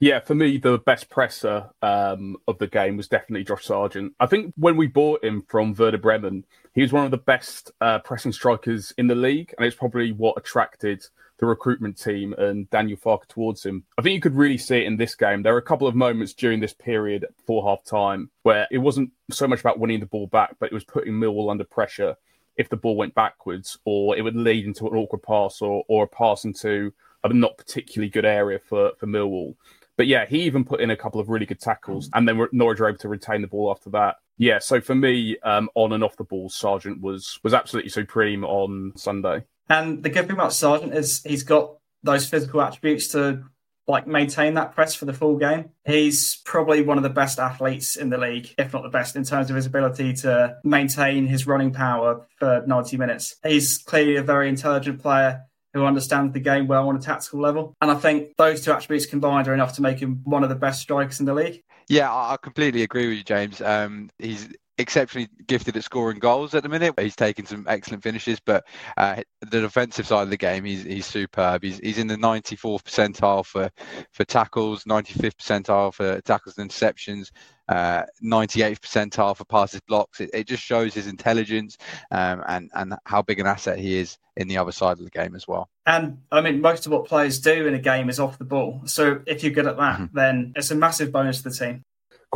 Yeah, 0.00 0.20
for 0.20 0.34
me, 0.34 0.58
the 0.58 0.78
best 0.78 1.10
presser 1.10 1.70
um, 1.82 2.36
of 2.48 2.58
the 2.58 2.66
game 2.66 2.96
was 2.96 3.08
definitely 3.08 3.44
Josh 3.44 3.64
Sargent. 3.64 4.14
I 4.20 4.26
think 4.26 4.54
when 4.56 4.76
we 4.76 4.86
bought 4.86 5.24
him 5.24 5.42
from 5.48 5.74
Werder 5.74 5.98
Bremen, 5.98 6.44
he 6.74 6.82
was 6.82 6.92
one 6.92 7.04
of 7.04 7.10
the 7.10 7.18
best 7.18 7.72
uh, 7.80 7.98
pressing 7.98 8.32
strikers 8.32 8.92
in 8.96 9.06
the 9.06 9.14
league, 9.14 9.54
and 9.56 9.66
it's 9.66 9.76
probably 9.76 10.12
what 10.12 10.36
attracted 10.36 11.04
the 11.38 11.46
recruitment 11.46 12.00
team 12.00 12.32
and 12.38 12.68
Daniel 12.70 12.98
Farke 12.98 13.26
towards 13.28 13.64
him. 13.64 13.84
I 13.98 14.02
think 14.02 14.14
you 14.14 14.20
could 14.20 14.36
really 14.36 14.58
see 14.58 14.78
it 14.78 14.86
in 14.86 14.96
this 14.96 15.14
game. 15.14 15.42
There 15.42 15.52
were 15.52 15.58
a 15.58 15.62
couple 15.62 15.86
of 15.86 15.94
moments 15.94 16.32
during 16.32 16.60
this 16.60 16.72
period 16.72 17.26
before 17.36 17.68
half 17.68 17.84
time 17.84 18.30
where 18.42 18.66
it 18.70 18.78
wasn't 18.78 19.10
so 19.30 19.46
much 19.46 19.60
about 19.60 19.78
winning 19.78 20.00
the 20.00 20.06
ball 20.06 20.26
back, 20.26 20.56
but 20.58 20.66
it 20.66 20.74
was 20.74 20.84
putting 20.84 21.14
Millwall 21.14 21.50
under 21.50 21.64
pressure 21.64 22.16
if 22.56 22.68
the 22.68 22.76
ball 22.76 22.96
went 22.96 23.14
backwards, 23.14 23.78
or 23.84 24.16
it 24.16 24.22
would 24.22 24.36
lead 24.36 24.64
into 24.64 24.86
an 24.86 24.96
awkward 24.96 25.22
pass 25.22 25.60
or, 25.60 25.84
or 25.88 26.04
a 26.04 26.08
pass 26.08 26.44
into 26.44 26.92
a 27.22 27.32
not 27.32 27.58
particularly 27.58 28.08
good 28.08 28.24
area 28.24 28.58
for, 28.58 28.92
for 28.98 29.06
Millwall. 29.06 29.56
But 29.96 30.06
yeah, 30.06 30.26
he 30.26 30.42
even 30.42 30.64
put 30.64 30.80
in 30.80 30.90
a 30.90 30.96
couple 30.96 31.20
of 31.20 31.28
really 31.28 31.46
good 31.46 31.60
tackles, 31.60 32.10
and 32.12 32.28
then 32.28 32.46
Norwich 32.52 32.80
were 32.80 32.88
able 32.88 32.98
to 32.98 33.08
retain 33.08 33.40
the 33.40 33.48
ball 33.48 33.70
after 33.70 33.90
that. 33.90 34.16
Yeah, 34.38 34.58
so 34.58 34.80
for 34.80 34.94
me, 34.94 35.38
um, 35.42 35.70
on 35.74 35.92
and 35.92 36.04
off 36.04 36.16
the 36.16 36.24
ball, 36.24 36.50
Sargent 36.50 37.00
was 37.00 37.40
was 37.42 37.54
absolutely 37.54 37.90
supreme 37.90 38.44
on 38.44 38.92
Sunday. 38.96 39.44
And 39.68 40.02
the 40.02 40.10
good 40.10 40.26
thing 40.26 40.36
about 40.36 40.52
Sargent 40.52 40.94
is 40.94 41.22
he's 41.24 41.42
got 41.42 41.76
those 42.02 42.28
physical 42.28 42.60
attributes 42.60 43.08
to 43.08 43.44
like 43.88 44.06
maintain 44.06 44.54
that 44.54 44.74
press 44.74 44.94
for 44.94 45.04
the 45.04 45.12
full 45.12 45.36
game. 45.36 45.70
He's 45.84 46.36
probably 46.44 46.82
one 46.82 46.96
of 46.96 47.04
the 47.04 47.10
best 47.10 47.38
athletes 47.38 47.96
in 47.96 48.10
the 48.10 48.18
league, 48.18 48.52
if 48.58 48.72
not 48.72 48.82
the 48.82 48.88
best, 48.88 49.14
in 49.14 49.24
terms 49.24 49.48
of 49.48 49.56
his 49.56 49.66
ability 49.66 50.12
to 50.14 50.56
maintain 50.64 51.26
his 51.26 51.46
running 51.46 51.72
power 51.72 52.26
for 52.38 52.64
90 52.66 52.96
minutes. 52.96 53.36
He's 53.44 53.78
clearly 53.78 54.16
a 54.16 54.22
very 54.22 54.48
intelligent 54.48 55.00
player 55.00 55.42
who 55.72 55.84
understands 55.84 56.32
the 56.32 56.40
game 56.40 56.66
well 56.66 56.88
on 56.88 56.96
a 56.96 57.00
tactical 57.00 57.40
level. 57.40 57.76
And 57.80 57.90
I 57.90 57.94
think 57.94 58.36
those 58.38 58.64
two 58.64 58.72
attributes 58.72 59.06
combined 59.06 59.46
are 59.46 59.54
enough 59.54 59.74
to 59.74 59.82
make 59.82 59.98
him 59.98 60.22
one 60.24 60.42
of 60.42 60.48
the 60.48 60.54
best 60.56 60.80
strikers 60.80 61.20
in 61.20 61.26
the 61.26 61.34
league. 61.34 61.62
Yeah, 61.88 62.12
I 62.12 62.36
completely 62.42 62.82
agree 62.82 63.06
with 63.06 63.18
you, 63.18 63.24
James. 63.24 63.60
Um, 63.60 64.10
he's 64.18 64.48
exceptionally 64.78 65.28
gifted 65.46 65.76
at 65.76 65.84
scoring 65.84 66.18
goals 66.18 66.54
at 66.54 66.62
the 66.62 66.68
minute. 66.68 66.98
He's 66.98 67.16
taken 67.16 67.46
some 67.46 67.66
excellent 67.68 68.02
finishes, 68.02 68.40
but 68.40 68.66
uh, 68.96 69.22
the 69.40 69.60
defensive 69.60 70.06
side 70.06 70.22
of 70.22 70.30
the 70.30 70.36
game, 70.36 70.64
he's 70.64 70.84
he's 70.84 71.06
superb. 71.06 71.62
He's 71.62 71.78
he's 71.78 71.98
in 71.98 72.06
the 72.06 72.16
94th 72.16 72.82
percentile 72.82 73.44
for 73.44 73.70
for 74.12 74.24
tackles, 74.24 74.84
95th 74.84 75.36
percentile 75.36 75.92
for 75.92 76.20
tackles 76.22 76.58
and 76.58 76.70
interceptions, 76.70 77.30
uh, 77.68 78.02
98th 78.22 78.80
percentile 78.80 79.36
for 79.36 79.44
passes 79.44 79.80
blocks. 79.82 80.20
It, 80.20 80.30
it 80.32 80.46
just 80.46 80.62
shows 80.62 80.94
his 80.94 81.06
intelligence 81.06 81.78
um, 82.10 82.42
and 82.46 82.70
and 82.74 82.94
how 83.04 83.22
big 83.22 83.40
an 83.40 83.46
asset 83.46 83.78
he 83.78 83.98
is 83.98 84.18
in 84.36 84.48
the 84.48 84.58
other 84.58 84.72
side 84.72 84.98
of 84.98 85.04
the 85.04 85.10
game 85.10 85.34
as 85.34 85.48
well. 85.48 85.68
And 85.86 86.18
I 86.30 86.40
mean, 86.40 86.60
most 86.60 86.86
of 86.86 86.92
what 86.92 87.06
players 87.06 87.40
do 87.40 87.66
in 87.66 87.74
a 87.74 87.78
game 87.78 88.10
is 88.10 88.20
off 88.20 88.38
the 88.38 88.44
ball. 88.44 88.82
So 88.84 89.20
if 89.26 89.42
you're 89.42 89.52
good 89.52 89.66
at 89.66 89.76
that, 89.76 89.98
mm-hmm. 89.98 90.16
then 90.16 90.52
it's 90.56 90.70
a 90.70 90.74
massive 90.74 91.12
bonus 91.12 91.42
to 91.42 91.48
the 91.48 91.54
team. 91.54 91.84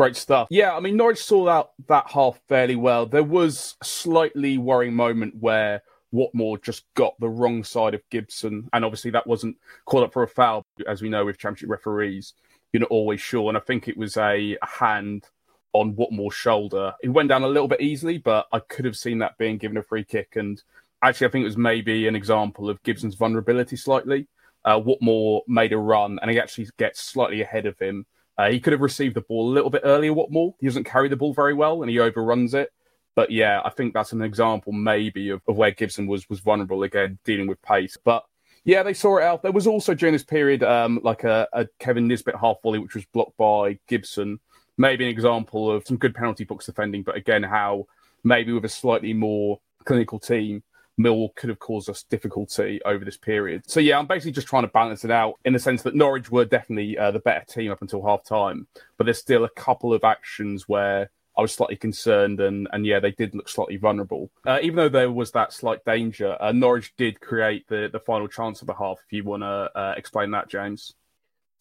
Great 0.00 0.16
stuff. 0.16 0.48
Yeah, 0.48 0.74
I 0.74 0.80
mean, 0.80 0.96
Norwich 0.96 1.22
saw 1.22 1.46
out 1.46 1.72
that 1.88 2.08
half 2.08 2.40
fairly 2.48 2.74
well. 2.74 3.04
There 3.04 3.22
was 3.22 3.76
a 3.82 3.84
slightly 3.84 4.56
worrying 4.56 4.94
moment 4.94 5.34
where 5.38 5.82
Watmore 6.10 6.62
just 6.62 6.84
got 6.94 7.20
the 7.20 7.28
wrong 7.28 7.62
side 7.62 7.92
of 7.92 8.00
Gibson, 8.08 8.70
and 8.72 8.82
obviously 8.82 9.10
that 9.10 9.26
wasn't 9.26 9.58
called 9.84 10.04
up 10.04 10.14
for 10.14 10.22
a 10.22 10.28
foul. 10.28 10.64
As 10.86 11.02
we 11.02 11.10
know 11.10 11.26
with 11.26 11.36
Championship 11.36 11.68
referees, 11.68 12.32
you're 12.72 12.80
not 12.80 12.88
always 12.88 13.20
sure. 13.20 13.50
And 13.50 13.58
I 13.58 13.60
think 13.60 13.88
it 13.88 13.96
was 13.98 14.16
a, 14.16 14.56
hand 14.62 15.26
on 15.74 15.94
Watmore's 15.94 16.32
shoulder. 16.32 16.94
It 17.02 17.10
went 17.10 17.28
down 17.28 17.42
a 17.42 17.48
little 17.48 17.68
bit 17.68 17.82
easily, 17.82 18.16
but 18.16 18.46
I 18.52 18.60
could 18.60 18.86
have 18.86 18.96
seen 18.96 19.18
that 19.18 19.36
being 19.36 19.58
given 19.58 19.76
a 19.76 19.82
free 19.82 20.04
kick. 20.04 20.36
And 20.36 20.62
actually, 21.02 21.26
I 21.26 21.30
think 21.30 21.42
it 21.42 21.48
was 21.48 21.58
maybe 21.58 22.08
an 22.08 22.16
example 22.16 22.70
of 22.70 22.82
Gibson's 22.84 23.16
vulnerability 23.16 23.76
slightly. 23.76 24.28
Uh, 24.64 24.80
Watmore 24.80 25.42
made 25.46 25.74
a 25.74 25.78
run, 25.78 26.18
and 26.22 26.30
he 26.30 26.40
actually 26.40 26.70
gets 26.78 27.02
slightly 27.02 27.42
ahead 27.42 27.66
of 27.66 27.78
him 27.78 28.06
uh, 28.40 28.50
he 28.50 28.58
could 28.58 28.72
have 28.72 28.80
received 28.80 29.14
the 29.14 29.20
ball 29.20 29.50
a 29.50 29.52
little 29.52 29.68
bit 29.68 29.82
earlier, 29.84 30.12
Watmore. 30.12 30.54
He 30.60 30.66
doesn't 30.66 30.84
carry 30.84 31.10
the 31.10 31.16
ball 31.16 31.34
very 31.34 31.52
well 31.52 31.82
and 31.82 31.90
he 31.90 31.98
overruns 31.98 32.54
it. 32.54 32.70
But 33.14 33.30
yeah, 33.30 33.60
I 33.62 33.68
think 33.68 33.92
that's 33.92 34.12
an 34.12 34.22
example 34.22 34.72
maybe 34.72 35.28
of, 35.28 35.42
of 35.46 35.56
where 35.56 35.72
Gibson 35.72 36.06
was 36.06 36.26
was 36.30 36.40
vulnerable 36.40 36.82
again, 36.82 37.18
dealing 37.22 37.48
with 37.48 37.60
pace. 37.60 37.98
But 38.02 38.24
yeah, 38.64 38.82
they 38.82 38.94
saw 38.94 39.18
it 39.18 39.24
out. 39.24 39.42
There 39.42 39.52
was 39.52 39.66
also 39.66 39.92
during 39.92 40.14
this 40.14 40.24
period 40.24 40.62
um, 40.62 41.00
like 41.02 41.24
a, 41.24 41.48
a 41.52 41.66
Kevin 41.78 42.08
Nisbet 42.08 42.36
half 42.36 42.56
volley, 42.62 42.78
which 42.78 42.94
was 42.94 43.04
blocked 43.12 43.36
by 43.36 43.78
Gibson. 43.88 44.40
Maybe 44.78 45.04
an 45.04 45.10
example 45.10 45.70
of 45.70 45.86
some 45.86 45.98
good 45.98 46.14
penalty 46.14 46.44
box 46.44 46.64
defending, 46.64 47.02
but 47.02 47.16
again, 47.16 47.42
how 47.42 47.88
maybe 48.24 48.54
with 48.54 48.64
a 48.64 48.70
slightly 48.70 49.12
more 49.12 49.60
clinical 49.84 50.18
team, 50.18 50.62
Millwall 51.00 51.34
could 51.34 51.48
have 51.48 51.58
caused 51.58 51.88
us 51.88 52.02
difficulty 52.02 52.80
over 52.84 53.04
this 53.04 53.16
period. 53.16 53.62
So 53.66 53.80
yeah, 53.80 53.98
I'm 53.98 54.06
basically 54.06 54.32
just 54.32 54.48
trying 54.48 54.64
to 54.64 54.68
balance 54.68 55.04
it 55.04 55.10
out 55.10 55.34
in 55.44 55.52
the 55.52 55.58
sense 55.58 55.82
that 55.82 55.94
Norwich 55.94 56.30
were 56.30 56.44
definitely 56.44 56.98
uh, 56.98 57.10
the 57.10 57.18
better 57.18 57.44
team 57.44 57.70
up 57.70 57.80
until 57.80 58.06
half 58.06 58.24
time, 58.24 58.66
but 58.96 59.04
there's 59.04 59.18
still 59.18 59.44
a 59.44 59.50
couple 59.50 59.94
of 59.94 60.04
actions 60.04 60.68
where 60.68 61.10
I 61.36 61.42
was 61.42 61.52
slightly 61.52 61.76
concerned, 61.76 62.40
and 62.40 62.68
and 62.72 62.84
yeah, 62.84 63.00
they 63.00 63.12
did 63.12 63.34
look 63.34 63.48
slightly 63.48 63.76
vulnerable. 63.76 64.30
Uh, 64.46 64.58
even 64.62 64.76
though 64.76 64.88
there 64.88 65.10
was 65.10 65.30
that 65.30 65.52
slight 65.52 65.84
danger, 65.84 66.36
uh, 66.40 66.52
Norwich 66.52 66.94
did 66.96 67.20
create 67.20 67.66
the 67.68 67.88
the 67.90 68.00
final 68.00 68.28
chance 68.28 68.60
of 68.60 68.66
the 68.66 68.74
half. 68.74 68.98
If 69.06 69.12
you 69.12 69.24
want 69.24 69.42
to 69.42 69.70
uh, 69.74 69.94
explain 69.96 70.32
that, 70.32 70.48
James. 70.48 70.92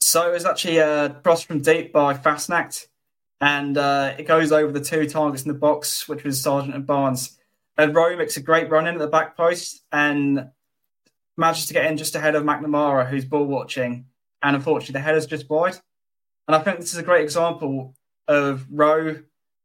So 0.02 0.30
it 0.30 0.34
was 0.34 0.46
actually 0.46 0.78
a 0.80 1.10
cross 1.24 1.44
from 1.44 1.62
deep 1.62 1.94
by 1.94 2.14
Fassnacht, 2.14 2.88
and 3.40 3.78
uh, 3.78 4.16
it 4.18 4.24
goes 4.24 4.52
over 4.52 4.72
the 4.72 4.84
two 4.84 5.08
targets 5.08 5.44
in 5.44 5.48
the 5.50 5.58
box, 5.58 6.10
which 6.10 6.24
was 6.24 6.42
Sargent 6.42 6.76
and 6.76 6.86
Barnes. 6.86 7.39
And 7.80 7.96
Rowe 7.96 8.18
makes 8.18 8.36
a 8.36 8.42
great 8.42 8.70
run 8.70 8.88
in 8.88 8.96
at 8.96 9.00
the 9.00 9.08
back 9.08 9.38
post 9.38 9.86
and 9.90 10.50
manages 11.38 11.68
to 11.68 11.74
get 11.74 11.86
in 11.86 11.96
just 11.96 12.14
ahead 12.14 12.36
of 12.36 12.44
McNamara, 12.44 13.08
who's 13.08 13.24
ball 13.24 13.46
watching. 13.46 14.08
And 14.44 14.58
unfortunately, 14.58 14.94
the 14.94 15.00
header's 15.00 15.26
just 15.26 15.50
wide. 15.50 15.78
And 16.46 16.56
I 16.58 16.60
think 16.60 16.80
this 16.80 16.92
is 16.92 17.00
a 17.00 17.04
great 17.04 17.24
example 17.24 17.96
of 18.28 18.68
Rowe 18.70 19.20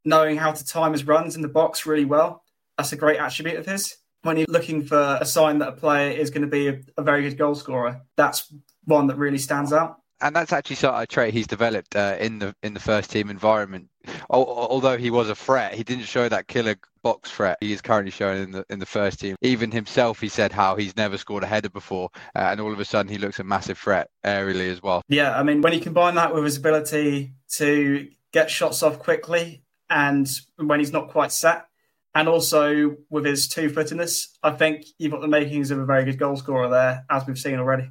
knowing 0.04 0.36
how 0.36 0.52
to 0.52 0.64
time 0.64 0.92
his 0.92 1.04
runs 1.04 1.34
in 1.34 1.42
the 1.42 1.48
box 1.48 1.86
really 1.86 2.04
well. 2.04 2.44
That's 2.78 2.92
a 2.92 2.96
great 2.96 3.18
attribute 3.18 3.56
of 3.56 3.66
his. 3.66 3.96
When 4.22 4.36
you're 4.36 4.46
looking 4.48 4.84
for 4.84 5.18
a 5.20 5.26
sign 5.26 5.58
that 5.58 5.70
a 5.70 5.72
player 5.72 6.12
is 6.12 6.30
going 6.30 6.42
to 6.42 6.48
be 6.48 6.68
a, 6.68 6.80
a 6.96 7.02
very 7.02 7.22
good 7.22 7.36
goal 7.36 7.56
scorer, 7.56 8.02
that's 8.16 8.54
one 8.84 9.08
that 9.08 9.16
really 9.16 9.38
stands 9.38 9.72
out 9.72 9.98
and 10.20 10.34
that's 10.34 10.52
actually 10.52 10.76
sort 10.76 10.94
of 10.94 11.02
a 11.02 11.06
trait 11.06 11.34
he's 11.34 11.46
developed 11.46 11.96
uh, 11.96 12.16
in 12.18 12.38
the 12.38 12.54
in 12.62 12.72
the 12.72 12.80
first 12.80 13.10
team 13.10 13.28
environment. 13.28 13.88
Although 14.30 14.96
he 14.96 15.10
was 15.10 15.28
a 15.28 15.34
threat, 15.34 15.74
he 15.74 15.84
didn't 15.84 16.04
show 16.04 16.28
that 16.28 16.48
killer 16.48 16.76
box 17.02 17.30
threat 17.30 17.58
he 17.60 17.70
is 17.70 17.82
currently 17.82 18.10
showing 18.10 18.42
in 18.42 18.50
the 18.50 18.64
in 18.70 18.78
the 18.78 18.86
first 18.86 19.20
team. 19.20 19.36
Even 19.42 19.70
himself, 19.70 20.20
he 20.20 20.28
said 20.28 20.52
how 20.52 20.74
he's 20.74 20.96
never 20.96 21.18
scored 21.18 21.42
a 21.42 21.46
header 21.46 21.68
before, 21.68 22.08
uh, 22.34 22.48
and 22.50 22.60
all 22.60 22.72
of 22.72 22.80
a 22.80 22.84
sudden 22.84 23.12
he 23.12 23.18
looks 23.18 23.38
a 23.38 23.44
massive 23.44 23.78
threat 23.78 24.08
aerially 24.24 24.70
as 24.70 24.82
well. 24.82 25.02
Yeah, 25.08 25.38
I 25.38 25.42
mean 25.42 25.60
when 25.60 25.72
you 25.72 25.80
combine 25.80 26.14
that 26.16 26.34
with 26.34 26.44
his 26.44 26.56
ability 26.56 27.34
to 27.56 28.08
get 28.32 28.50
shots 28.50 28.82
off 28.82 28.98
quickly, 28.98 29.62
and 29.90 30.28
when 30.56 30.80
he's 30.80 30.92
not 30.92 31.10
quite 31.10 31.30
set, 31.30 31.66
and 32.14 32.28
also 32.28 32.96
with 33.10 33.24
his 33.24 33.48
two-footedness, 33.48 34.38
I 34.42 34.52
think 34.52 34.86
you've 34.98 35.12
got 35.12 35.20
the 35.20 35.28
makings 35.28 35.70
of 35.70 35.78
a 35.78 35.84
very 35.84 36.04
good 36.04 36.18
goal 36.18 36.36
scorer 36.36 36.68
there, 36.68 37.04
as 37.10 37.26
we've 37.26 37.38
seen 37.38 37.58
already. 37.58 37.90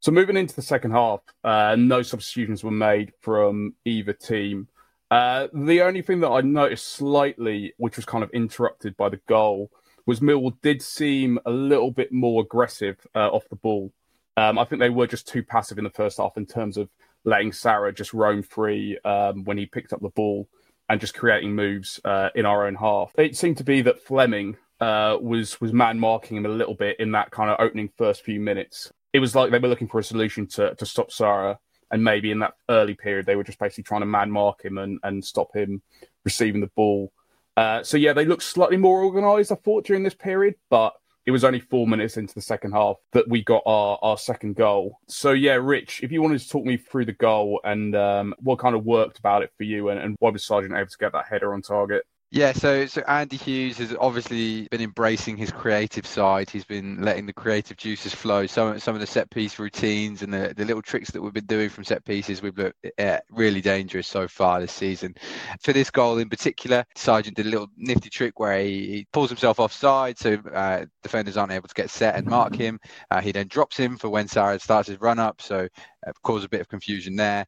So 0.00 0.12
moving 0.12 0.36
into 0.36 0.54
the 0.54 0.62
second 0.62 0.92
half, 0.92 1.20
uh, 1.42 1.74
no 1.76 2.02
substitutions 2.02 2.62
were 2.62 2.70
made 2.70 3.12
from 3.20 3.74
either 3.84 4.12
team. 4.12 4.68
Uh, 5.10 5.48
the 5.52 5.82
only 5.82 6.02
thing 6.02 6.20
that 6.20 6.30
I 6.30 6.40
noticed 6.40 6.88
slightly, 6.88 7.72
which 7.76 7.96
was 7.96 8.04
kind 8.04 8.24
of 8.24 8.30
interrupted 8.30 8.96
by 8.96 9.08
the 9.08 9.20
goal, 9.28 9.70
was 10.04 10.20
Millwall 10.20 10.56
did 10.62 10.82
seem 10.82 11.38
a 11.46 11.50
little 11.50 11.90
bit 11.90 12.12
more 12.12 12.42
aggressive 12.42 13.06
uh, 13.14 13.28
off 13.28 13.48
the 13.48 13.56
ball. 13.56 13.92
Um, 14.36 14.58
I 14.58 14.64
think 14.64 14.80
they 14.80 14.90
were 14.90 15.06
just 15.06 15.26
too 15.26 15.42
passive 15.42 15.78
in 15.78 15.84
the 15.84 15.90
first 15.90 16.18
half 16.18 16.36
in 16.36 16.46
terms 16.46 16.76
of 16.76 16.88
letting 17.24 17.52
Sara 17.52 17.92
just 17.92 18.12
roam 18.12 18.42
free 18.42 18.98
um, 19.04 19.44
when 19.44 19.58
he 19.58 19.66
picked 19.66 19.92
up 19.92 20.00
the 20.00 20.10
ball 20.10 20.48
and 20.88 21.00
just 21.00 21.14
creating 21.14 21.54
moves 21.54 21.98
uh, 22.04 22.28
in 22.34 22.46
our 22.46 22.66
own 22.66 22.74
half. 22.74 23.12
It 23.16 23.36
seemed 23.36 23.56
to 23.58 23.64
be 23.64 23.82
that 23.82 24.02
Flemming 24.02 24.56
uh, 24.80 25.16
was 25.20 25.60
was 25.60 25.72
man 25.72 25.98
marking 25.98 26.36
him 26.36 26.46
a 26.46 26.50
little 26.50 26.74
bit 26.74 27.00
in 27.00 27.12
that 27.12 27.30
kind 27.30 27.50
of 27.50 27.56
opening 27.58 27.90
first 27.96 28.22
few 28.22 28.38
minutes 28.38 28.92
it 29.16 29.20
was 29.20 29.34
like 29.34 29.50
they 29.50 29.58
were 29.58 29.68
looking 29.68 29.88
for 29.88 29.98
a 29.98 30.04
solution 30.04 30.46
to 30.46 30.74
to 30.74 30.84
stop 30.84 31.10
Sara, 31.10 31.58
and 31.90 32.02
maybe 32.02 32.30
in 32.30 32.40
that 32.40 32.54
early 32.68 32.94
period 32.94 33.26
they 33.26 33.36
were 33.36 33.44
just 33.44 33.58
basically 33.58 33.84
trying 33.84 34.02
to 34.02 34.06
man 34.06 34.30
mark 34.30 34.64
him 34.64 34.78
and 34.78 34.98
and 35.02 35.24
stop 35.24 35.54
him 35.54 35.82
receiving 36.24 36.60
the 36.60 36.70
ball. 36.74 37.12
Uh, 37.56 37.82
so 37.82 37.96
yeah, 37.96 38.12
they 38.12 38.26
looked 38.26 38.42
slightly 38.42 38.76
more 38.76 39.04
organised, 39.04 39.50
I 39.50 39.54
thought, 39.54 39.86
during 39.86 40.02
this 40.02 40.14
period, 40.14 40.56
but 40.68 40.92
it 41.24 41.32
was 41.32 41.42
only 41.42 41.58
four 41.58 41.86
minutes 41.88 42.16
into 42.16 42.34
the 42.34 42.40
second 42.40 42.72
half 42.72 42.96
that 43.12 43.28
we 43.28 43.42
got 43.42 43.62
our, 43.66 43.98
our 44.00 44.16
second 44.16 44.54
goal. 44.54 45.00
So 45.08 45.32
yeah, 45.32 45.54
Rich, 45.54 46.00
if 46.02 46.12
you 46.12 46.22
wanted 46.22 46.40
to 46.40 46.48
talk 46.48 46.64
me 46.64 46.76
through 46.76 47.06
the 47.06 47.12
goal 47.12 47.60
and 47.64 47.96
um, 47.96 48.34
what 48.38 48.60
kind 48.60 48.76
of 48.76 48.84
worked 48.84 49.18
about 49.18 49.42
it 49.42 49.50
for 49.56 49.64
you, 49.64 49.88
and, 49.88 49.98
and 49.98 50.16
why 50.20 50.30
was 50.30 50.44
Sargent 50.44 50.74
able 50.74 50.86
to 50.86 50.98
get 50.98 51.12
that 51.12 51.26
header 51.28 51.52
on 51.52 51.62
target? 51.62 52.04
Yeah, 52.32 52.52
so 52.52 52.86
so 52.86 53.02
Andy 53.02 53.36
Hughes 53.36 53.78
has 53.78 53.94
obviously 54.00 54.66
been 54.68 54.80
embracing 54.80 55.36
his 55.36 55.52
creative 55.52 56.04
side. 56.04 56.50
He's 56.50 56.64
been 56.64 57.00
letting 57.00 57.24
the 57.24 57.32
creative 57.32 57.76
juices 57.76 58.12
flow. 58.12 58.46
Some 58.46 58.80
some 58.80 58.96
of 58.96 59.00
the 59.00 59.06
set 59.06 59.30
piece 59.30 59.60
routines 59.60 60.22
and 60.22 60.34
the, 60.34 60.52
the 60.56 60.64
little 60.64 60.82
tricks 60.82 61.12
that 61.12 61.22
we've 61.22 61.32
been 61.32 61.46
doing 61.46 61.68
from 61.68 61.84
set 61.84 62.04
pieces, 62.04 62.42
we've 62.42 62.58
looked 62.58 62.84
uh, 62.98 63.18
really 63.30 63.60
dangerous 63.60 64.08
so 64.08 64.26
far 64.26 64.60
this 64.60 64.72
season. 64.72 65.14
For 65.62 65.72
this 65.72 65.88
goal 65.88 66.18
in 66.18 66.28
particular, 66.28 66.84
Sargent 66.96 67.36
did 67.36 67.46
a 67.46 67.50
little 67.50 67.68
nifty 67.76 68.10
trick 68.10 68.40
where 68.40 68.58
he, 68.58 68.86
he 68.86 69.06
pulls 69.12 69.30
himself 69.30 69.60
offside, 69.60 70.18
so 70.18 70.34
uh, 70.52 70.84
defenders 71.04 71.36
aren't 71.36 71.52
able 71.52 71.68
to 71.68 71.74
get 71.74 71.90
set 71.90 72.16
and 72.16 72.26
mark 72.26 72.56
him. 72.56 72.80
Uh, 73.08 73.20
he 73.20 73.30
then 73.30 73.46
drops 73.46 73.76
him 73.76 73.96
for 73.96 74.08
when 74.08 74.26
Sara 74.26 74.58
starts 74.58 74.88
his 74.88 75.00
run 75.00 75.20
up, 75.20 75.40
so 75.40 75.68
uh, 76.04 76.12
cause 76.24 76.42
a 76.42 76.48
bit 76.48 76.60
of 76.60 76.68
confusion 76.68 77.14
there 77.14 77.46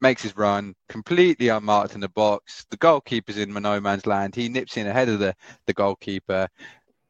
makes 0.00 0.22
his 0.22 0.36
run 0.36 0.74
completely 0.88 1.48
unmarked 1.48 1.94
in 1.94 2.00
the 2.00 2.08
box. 2.08 2.66
The 2.70 2.76
goalkeeper's 2.76 3.38
in 3.38 3.52
no 3.52 3.80
man's 3.80 4.06
land. 4.06 4.34
He 4.34 4.48
nips 4.48 4.76
in 4.76 4.86
ahead 4.86 5.08
of 5.08 5.18
the, 5.18 5.34
the 5.66 5.72
goalkeeper, 5.72 6.48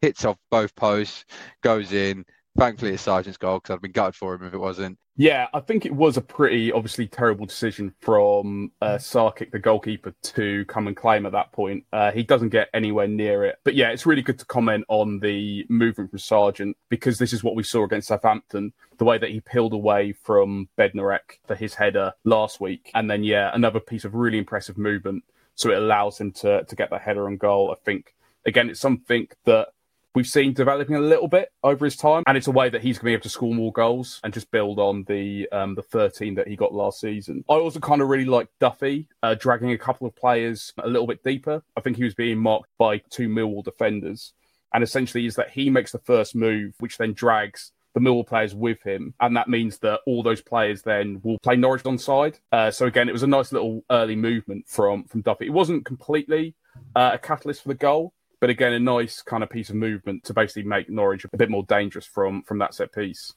hits 0.00 0.24
off 0.24 0.38
both 0.50 0.74
posts, 0.76 1.24
goes 1.62 1.92
in. 1.92 2.24
Thankfully, 2.58 2.92
it's 2.92 3.02
Sargent's 3.02 3.38
goal 3.38 3.58
because 3.58 3.74
I'd 3.74 3.82
been 3.82 3.92
gutted 3.92 4.16
for 4.16 4.34
him 4.34 4.44
if 4.44 4.54
it 4.54 4.58
wasn't. 4.58 4.98
Yeah, 5.16 5.48
I 5.52 5.60
think 5.60 5.84
it 5.84 5.94
was 5.94 6.16
a 6.16 6.22
pretty 6.22 6.72
obviously 6.72 7.06
terrible 7.06 7.44
decision 7.44 7.94
from 8.00 8.72
uh, 8.80 8.94
Sarkic, 8.94 9.50
the 9.50 9.58
goalkeeper, 9.58 10.14
to 10.22 10.64
come 10.64 10.86
and 10.86 10.96
claim 10.96 11.26
at 11.26 11.32
that 11.32 11.52
point. 11.52 11.84
Uh, 11.92 12.10
he 12.10 12.22
doesn't 12.22 12.48
get 12.48 12.70
anywhere 12.72 13.06
near 13.06 13.44
it. 13.44 13.58
But 13.62 13.74
yeah, 13.74 13.90
it's 13.90 14.06
really 14.06 14.22
good 14.22 14.38
to 14.38 14.46
comment 14.46 14.84
on 14.88 15.20
the 15.20 15.66
movement 15.68 16.10
from 16.10 16.20
Sargent 16.20 16.76
because 16.88 17.18
this 17.18 17.32
is 17.34 17.44
what 17.44 17.54
we 17.54 17.62
saw 17.62 17.84
against 17.84 18.08
Southampton 18.08 18.72
the 18.96 19.04
way 19.04 19.18
that 19.18 19.30
he 19.30 19.40
peeled 19.40 19.72
away 19.72 20.12
from 20.12 20.68
Bednarek 20.78 21.38
for 21.46 21.54
his 21.54 21.74
header 21.74 22.12
last 22.24 22.60
week. 22.60 22.90
And 22.94 23.10
then, 23.10 23.24
yeah, 23.24 23.50
another 23.52 23.80
piece 23.80 24.04
of 24.04 24.14
really 24.14 24.38
impressive 24.38 24.78
movement. 24.78 25.24
So 25.54 25.70
it 25.70 25.78
allows 25.78 26.18
him 26.20 26.32
to, 26.32 26.64
to 26.64 26.76
get 26.76 26.90
that 26.90 27.02
header 27.02 27.26
on 27.26 27.36
goal. 27.36 27.70
I 27.70 27.74
think, 27.84 28.14
again, 28.46 28.70
it's 28.70 28.80
something 28.80 29.28
that 29.44 29.68
we've 30.14 30.26
seen 30.26 30.52
developing 30.52 30.96
a 30.96 31.00
little 31.00 31.28
bit 31.28 31.52
over 31.62 31.84
his 31.84 31.96
time, 31.96 32.22
and 32.26 32.36
it's 32.36 32.46
a 32.46 32.52
way 32.52 32.68
that 32.68 32.82
he's 32.82 32.98
going 32.98 33.06
to 33.06 33.10
be 33.10 33.12
able 33.14 33.22
to 33.22 33.28
score 33.28 33.54
more 33.54 33.72
goals 33.72 34.20
and 34.24 34.32
just 34.32 34.50
build 34.50 34.78
on 34.78 35.04
the 35.04 35.48
um, 35.52 35.74
the 35.74 35.82
13 35.82 36.34
that 36.34 36.48
he 36.48 36.56
got 36.56 36.74
last 36.74 37.00
season. 37.00 37.44
I 37.48 37.54
also 37.54 37.80
kind 37.80 38.02
of 38.02 38.08
really 38.08 38.24
like 38.24 38.48
Duffy 38.58 39.08
uh, 39.22 39.34
dragging 39.34 39.72
a 39.72 39.78
couple 39.78 40.06
of 40.06 40.16
players 40.16 40.72
a 40.78 40.88
little 40.88 41.06
bit 41.06 41.22
deeper. 41.22 41.62
I 41.76 41.80
think 41.80 41.96
he 41.96 42.04
was 42.04 42.14
being 42.14 42.38
marked 42.38 42.70
by 42.78 42.98
two 43.10 43.28
Millwall 43.28 43.64
defenders, 43.64 44.32
and 44.74 44.82
essentially 44.82 45.26
is 45.26 45.36
that 45.36 45.50
he 45.50 45.70
makes 45.70 45.92
the 45.92 45.98
first 45.98 46.34
move, 46.34 46.74
which 46.78 46.98
then 46.98 47.12
drags 47.12 47.72
the 47.94 48.00
Millwall 48.00 48.26
players 48.26 48.54
with 48.54 48.82
him, 48.82 49.14
and 49.20 49.36
that 49.36 49.48
means 49.48 49.78
that 49.78 50.00
all 50.06 50.22
those 50.22 50.40
players 50.40 50.82
then 50.82 51.20
will 51.24 51.38
play 51.40 51.56
Norwich 51.56 51.84
on 51.84 51.98
side. 51.98 52.38
Uh, 52.52 52.70
so 52.70 52.86
again, 52.86 53.08
it 53.08 53.12
was 53.12 53.24
a 53.24 53.28
nice 53.28 53.52
little 53.52 53.84
early 53.90 54.16
movement 54.16 54.66
from 54.68 55.04
from 55.04 55.22
Duffy. 55.22 55.46
It 55.46 55.52
wasn't 55.52 55.84
completely 55.84 56.54
uh, 56.94 57.10
a 57.14 57.18
catalyst 57.18 57.62
for 57.62 57.68
the 57.68 57.74
goal, 57.74 58.12
but 58.40 58.50
again, 58.50 58.72
a 58.72 58.80
nice 58.80 59.22
kind 59.22 59.42
of 59.42 59.50
piece 59.50 59.70
of 59.70 59.76
movement 59.76 60.24
to 60.24 60.34
basically 60.34 60.64
make 60.64 60.88
Norwich 60.88 61.24
a 61.24 61.36
bit 61.36 61.50
more 61.50 61.64
dangerous 61.64 62.06
from 62.06 62.42
from 62.42 62.58
that 62.58 62.74
set 62.74 62.92
piece. 62.92 63.34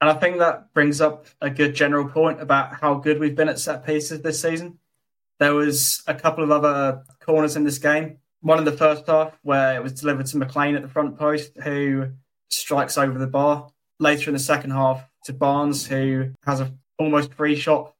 And 0.00 0.08
I 0.10 0.14
think 0.14 0.38
that 0.38 0.72
brings 0.72 1.00
up 1.00 1.26
a 1.40 1.50
good 1.50 1.74
general 1.74 2.08
point 2.08 2.40
about 2.40 2.74
how 2.74 2.94
good 2.94 3.20
we've 3.20 3.36
been 3.36 3.50
at 3.50 3.58
set 3.58 3.84
pieces 3.84 4.22
this 4.22 4.40
season. 4.40 4.78
There 5.38 5.54
was 5.54 6.02
a 6.06 6.14
couple 6.14 6.42
of 6.42 6.50
other 6.50 7.04
corners 7.20 7.56
in 7.56 7.64
this 7.64 7.78
game. 7.78 8.18
One 8.40 8.58
in 8.58 8.64
the 8.64 8.72
first 8.72 9.06
half 9.06 9.38
where 9.42 9.76
it 9.76 9.82
was 9.82 9.92
delivered 9.92 10.26
to 10.26 10.38
McLean 10.38 10.74
at 10.74 10.82
the 10.82 10.88
front 10.88 11.18
post, 11.18 11.52
who 11.62 12.08
strikes 12.48 12.96
over 12.96 13.18
the 13.18 13.26
bar. 13.26 13.70
Later 13.98 14.30
in 14.30 14.34
the 14.34 14.40
second 14.40 14.70
half, 14.70 15.04
to 15.24 15.32
Barnes, 15.34 15.86
who 15.86 16.32
has 16.44 16.60
a 16.60 16.72
almost 16.98 17.34
free 17.34 17.56
shot 17.56 17.94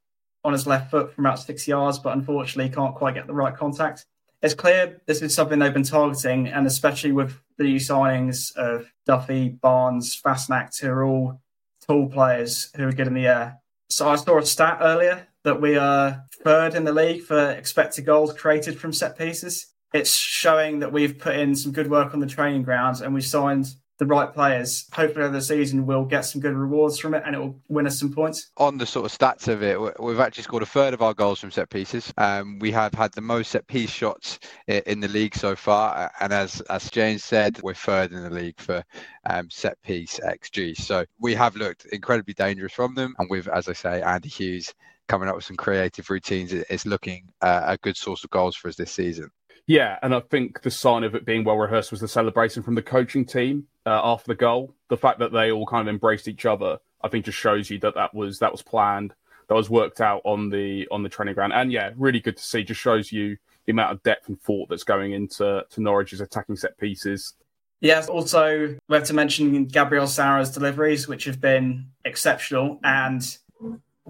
on 0.44 0.52
his 0.52 0.66
left 0.66 0.90
foot 0.90 1.12
from 1.12 1.26
about 1.26 1.38
six 1.38 1.68
yards, 1.68 1.98
but 1.98 2.14
unfortunately 2.14 2.72
can't 2.72 2.94
quite 2.94 3.14
get 3.14 3.26
the 3.26 3.34
right 3.34 3.54
contact. 3.54 4.06
It's 4.42 4.54
clear 4.54 5.02
this 5.06 5.20
is 5.20 5.34
something 5.34 5.58
they've 5.58 5.72
been 5.72 5.82
targeting, 5.82 6.48
and 6.48 6.66
especially 6.66 7.12
with 7.12 7.38
the 7.58 7.76
signings 7.76 8.56
of 8.56 8.90
Duffy, 9.06 9.50
Barnes, 9.50 10.18
Fassnacht, 10.18 10.80
who 10.80 10.88
are 10.88 11.04
all 11.04 11.40
tall 11.86 12.08
players 12.08 12.70
who 12.76 12.88
are 12.88 12.92
good 12.92 13.06
in 13.06 13.14
the 13.14 13.26
air. 13.26 13.60
So 13.90 14.08
I 14.08 14.16
saw 14.16 14.38
a 14.38 14.46
stat 14.46 14.78
earlier 14.80 15.26
that 15.44 15.60
we 15.60 15.76
are 15.76 16.24
third 16.42 16.74
in 16.74 16.84
the 16.84 16.92
league 16.92 17.22
for 17.22 17.50
expected 17.50 18.06
goals 18.06 18.32
created 18.32 18.78
from 18.78 18.92
set 18.92 19.18
pieces. 19.18 19.66
It's 19.92 20.14
showing 20.14 20.78
that 20.80 20.92
we've 20.92 21.18
put 21.18 21.36
in 21.36 21.54
some 21.56 21.72
good 21.72 21.90
work 21.90 22.14
on 22.14 22.20
the 22.20 22.26
training 22.26 22.62
grounds 22.62 23.00
and 23.00 23.12
we 23.12 23.20
signed 23.20 23.74
the 24.00 24.06
right 24.06 24.32
players, 24.32 24.88
hopefully 24.92 25.26
over 25.26 25.32
the 25.32 25.42
season 25.42 25.84
we'll 25.84 26.06
get 26.06 26.22
some 26.22 26.40
good 26.40 26.54
rewards 26.54 26.98
from 26.98 27.12
it 27.14 27.22
and 27.24 27.34
it 27.36 27.38
will 27.38 27.60
win 27.68 27.86
us 27.86 28.00
some 28.00 28.12
points. 28.12 28.50
On 28.56 28.78
the 28.78 28.86
sort 28.86 29.04
of 29.04 29.16
stats 29.16 29.46
of 29.46 29.62
it, 29.62 29.78
we've 30.00 30.18
actually 30.18 30.42
scored 30.42 30.62
a 30.62 30.66
third 30.66 30.94
of 30.94 31.02
our 31.02 31.12
goals 31.12 31.38
from 31.38 31.50
set 31.50 31.68
pieces. 31.68 32.12
Um, 32.16 32.58
we 32.58 32.72
have 32.72 32.94
had 32.94 33.12
the 33.12 33.20
most 33.20 33.50
set 33.50 33.66
piece 33.66 33.90
shots 33.90 34.40
in 34.66 35.00
the 35.00 35.08
league 35.08 35.36
so 35.36 35.54
far, 35.54 36.10
and 36.18 36.32
as 36.32 36.62
as 36.62 36.90
James 36.90 37.22
said, 37.22 37.60
we're 37.62 37.74
third 37.74 38.12
in 38.12 38.22
the 38.22 38.30
league 38.30 38.58
for 38.58 38.82
um, 39.28 39.50
set 39.50 39.80
piece 39.82 40.18
XG. 40.18 40.76
So 40.76 41.04
we 41.20 41.34
have 41.34 41.54
looked 41.54 41.84
incredibly 41.92 42.32
dangerous 42.32 42.72
from 42.72 42.94
them, 42.94 43.14
and 43.18 43.28
with, 43.28 43.48
as 43.48 43.68
I 43.68 43.74
say, 43.74 44.00
Andy 44.00 44.30
Hughes 44.30 44.74
coming 45.08 45.28
up 45.28 45.34
with 45.34 45.44
some 45.44 45.56
creative 45.56 46.08
routines, 46.08 46.52
it's 46.52 46.86
looking 46.86 47.28
uh, 47.42 47.64
a 47.66 47.76
good 47.78 47.96
source 47.96 48.24
of 48.24 48.30
goals 48.30 48.56
for 48.56 48.68
us 48.68 48.76
this 48.76 48.92
season. 48.92 49.30
Yeah, 49.70 50.00
and 50.02 50.12
I 50.12 50.18
think 50.18 50.62
the 50.62 50.70
sign 50.72 51.04
of 51.04 51.14
it 51.14 51.24
being 51.24 51.44
well 51.44 51.56
rehearsed 51.56 51.92
was 51.92 52.00
the 52.00 52.08
celebration 52.08 52.64
from 52.64 52.74
the 52.74 52.82
coaching 52.82 53.24
team 53.24 53.68
uh, 53.86 54.00
after 54.02 54.26
the 54.26 54.34
goal. 54.34 54.74
The 54.88 54.96
fact 54.96 55.20
that 55.20 55.30
they 55.30 55.52
all 55.52 55.64
kind 55.64 55.88
of 55.88 55.94
embraced 55.94 56.26
each 56.26 56.44
other, 56.44 56.78
I 57.04 57.08
think, 57.08 57.24
just 57.24 57.38
shows 57.38 57.70
you 57.70 57.78
that 57.78 57.94
that 57.94 58.12
was 58.12 58.40
that 58.40 58.50
was 58.50 58.62
planned, 58.62 59.14
that 59.46 59.54
was 59.54 59.70
worked 59.70 60.00
out 60.00 60.22
on 60.24 60.50
the 60.50 60.88
on 60.90 61.04
the 61.04 61.08
training 61.08 61.34
ground. 61.34 61.52
And 61.52 61.70
yeah, 61.70 61.92
really 61.96 62.18
good 62.18 62.36
to 62.36 62.42
see. 62.42 62.64
Just 62.64 62.80
shows 62.80 63.12
you 63.12 63.36
the 63.66 63.70
amount 63.70 63.92
of 63.92 64.02
depth 64.02 64.26
and 64.26 64.42
thought 64.42 64.68
that's 64.68 64.82
going 64.82 65.12
into 65.12 65.64
to 65.70 65.80
Norwich's 65.80 66.20
attacking 66.20 66.56
set 66.56 66.76
pieces. 66.76 67.34
Yes, 67.80 68.08
also 68.08 68.76
we 68.88 68.96
have 68.96 69.04
to 69.04 69.14
mention 69.14 69.66
Gabriel 69.66 70.08
Sara's 70.08 70.50
deliveries, 70.50 71.06
which 71.06 71.26
have 71.26 71.40
been 71.40 71.86
exceptional, 72.04 72.80
and 72.82 73.38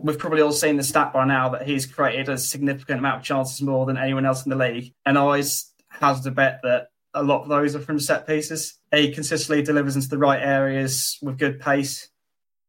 we've 0.03 0.19
probably 0.19 0.43
all 0.43 0.53
seen 0.53 0.77
the 0.77 0.83
stat 0.83 1.13
by 1.13 1.25
now 1.25 1.51
that 1.51 1.67
he's 1.67 1.87
created 1.87 2.29
a 2.29 2.39
significant 2.39 2.99
amount 2.99 3.19
of 3.19 3.23
chances 3.25 3.61
more 3.63 3.87
than 3.87 3.97
anyone 3.97 4.27
else 4.27 4.45
in 4.45 4.51
the 4.51 4.57
league. 4.57 4.93
And 5.05 5.19
I 5.19 5.21
always 5.21 5.73
hazard 5.89 6.31
a 6.31 6.35
bet 6.35 6.61
that 6.63 6.89
a 7.15 7.23
lot 7.23 7.43
of 7.43 7.49
those 7.49 7.75
are 7.75 7.81
from 7.81 7.99
set 7.99 8.27
pieces. 8.27 8.79
He 8.95 9.13
consistently 9.13 9.63
delivers 9.63 9.97
into 9.97 10.09
the 10.09 10.19
right 10.19 10.41
areas 10.41 11.19
with 11.23 11.39
good 11.39 11.61
pace. 11.61 12.09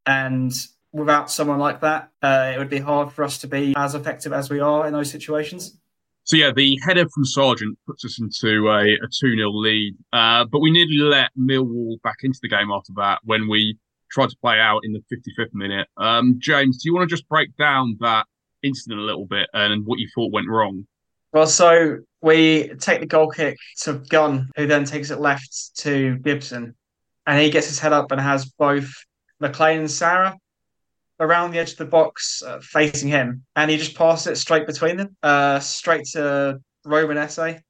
And 0.05 0.51
without 0.91 1.31
someone 1.31 1.59
like 1.59 1.81
that, 1.81 2.11
uh, 2.21 2.53
it 2.55 2.57
would 2.57 2.69
be 2.69 2.79
hard 2.79 3.11
for 3.11 3.23
us 3.23 3.37
to 3.39 3.47
be 3.47 3.73
as 3.77 3.95
effective 3.95 4.33
as 4.33 4.49
we 4.49 4.59
are 4.59 4.87
in 4.87 4.93
those 4.93 5.11
situations. 5.11 5.77
So 6.23 6.37
yeah, 6.37 6.51
the 6.55 6.77
header 6.85 7.07
from 7.13 7.25
Sargent 7.25 7.77
puts 7.87 8.05
us 8.05 8.19
into 8.19 8.69
a, 8.69 8.83
a 8.83 9.07
2-0 9.23 9.53
lead. 9.53 9.95
Uh, 10.13 10.45
but 10.45 10.59
we 10.59 10.71
nearly 10.71 10.97
let 10.97 11.31
Millwall 11.37 12.01
back 12.03 12.17
into 12.23 12.39
the 12.41 12.49
game 12.49 12.71
after 12.71 12.93
that 12.97 13.19
when 13.23 13.47
we 13.47 13.77
tried 14.11 14.29
to 14.29 14.37
play 14.41 14.59
out 14.59 14.81
in 14.83 14.93
the 14.93 15.01
55th 15.11 15.53
minute. 15.53 15.87
Um, 15.97 16.35
James, 16.39 16.81
do 16.81 16.89
you 16.89 16.93
want 16.93 17.09
to 17.09 17.13
just 17.13 17.27
break 17.29 17.55
down 17.57 17.97
that 18.01 18.25
incident 18.63 18.99
a 18.99 19.03
little 19.03 19.25
bit 19.25 19.49
and 19.53 19.85
what 19.85 19.99
you 19.99 20.07
thought 20.13 20.31
went 20.31 20.47
wrong? 20.49 20.85
Well, 21.33 21.47
so 21.47 21.99
we 22.21 22.69
take 22.79 22.99
the 22.99 23.05
goal 23.05 23.29
kick 23.29 23.57
to 23.79 23.93
Gunn, 24.09 24.49
who 24.57 24.67
then 24.67 24.83
takes 24.83 25.11
it 25.11 25.19
left 25.19 25.77
to 25.77 26.17
Gibson, 26.17 26.75
and 27.25 27.39
he 27.39 27.49
gets 27.49 27.67
his 27.67 27.79
head 27.79 27.93
up 27.93 28.11
and 28.11 28.19
has 28.19 28.45
both 28.45 28.91
McLean 29.39 29.79
and 29.79 29.91
Sara 29.91 30.37
around 31.19 31.51
the 31.51 31.59
edge 31.59 31.71
of 31.71 31.77
the 31.77 31.85
box 31.85 32.43
uh, 32.45 32.59
facing 32.61 33.07
him, 33.07 33.43
and 33.55 33.71
he 33.71 33.77
just 33.77 33.95
passes 33.95 34.27
it 34.27 34.35
straight 34.37 34.67
between 34.67 34.97
them, 34.97 35.15
uh, 35.23 35.59
straight 35.59 36.05
to 36.13 36.59
Romain 36.83 37.17
Esse, 37.17 37.61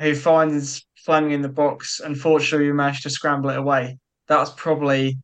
who 0.00 0.14
finds 0.14 0.86
Flemming 1.04 1.32
in 1.32 1.42
the 1.42 1.48
box. 1.50 2.00
Unfortunately, 2.02 2.66
we 2.66 2.72
managed 2.72 3.02
to 3.02 3.10
scramble 3.10 3.50
it 3.50 3.58
away. 3.58 3.98
That 4.28 4.38
was 4.38 4.54
probably 4.54 5.18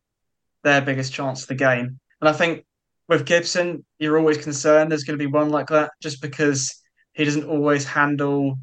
their 0.63 0.81
biggest 0.81 1.13
chance 1.13 1.43
of 1.43 1.47
the 1.47 1.55
game, 1.55 1.99
and 2.19 2.29
I 2.29 2.33
think 2.33 2.65
with 3.07 3.25
Gibson, 3.25 3.85
you're 3.99 4.17
always 4.17 4.37
concerned 4.37 4.91
there's 4.91 5.03
going 5.03 5.19
to 5.19 5.25
be 5.25 5.31
one 5.31 5.49
like 5.49 5.67
that, 5.67 5.91
just 6.01 6.21
because 6.21 6.81
he 7.13 7.25
doesn't 7.25 7.49
always 7.49 7.83
handle 7.83 8.57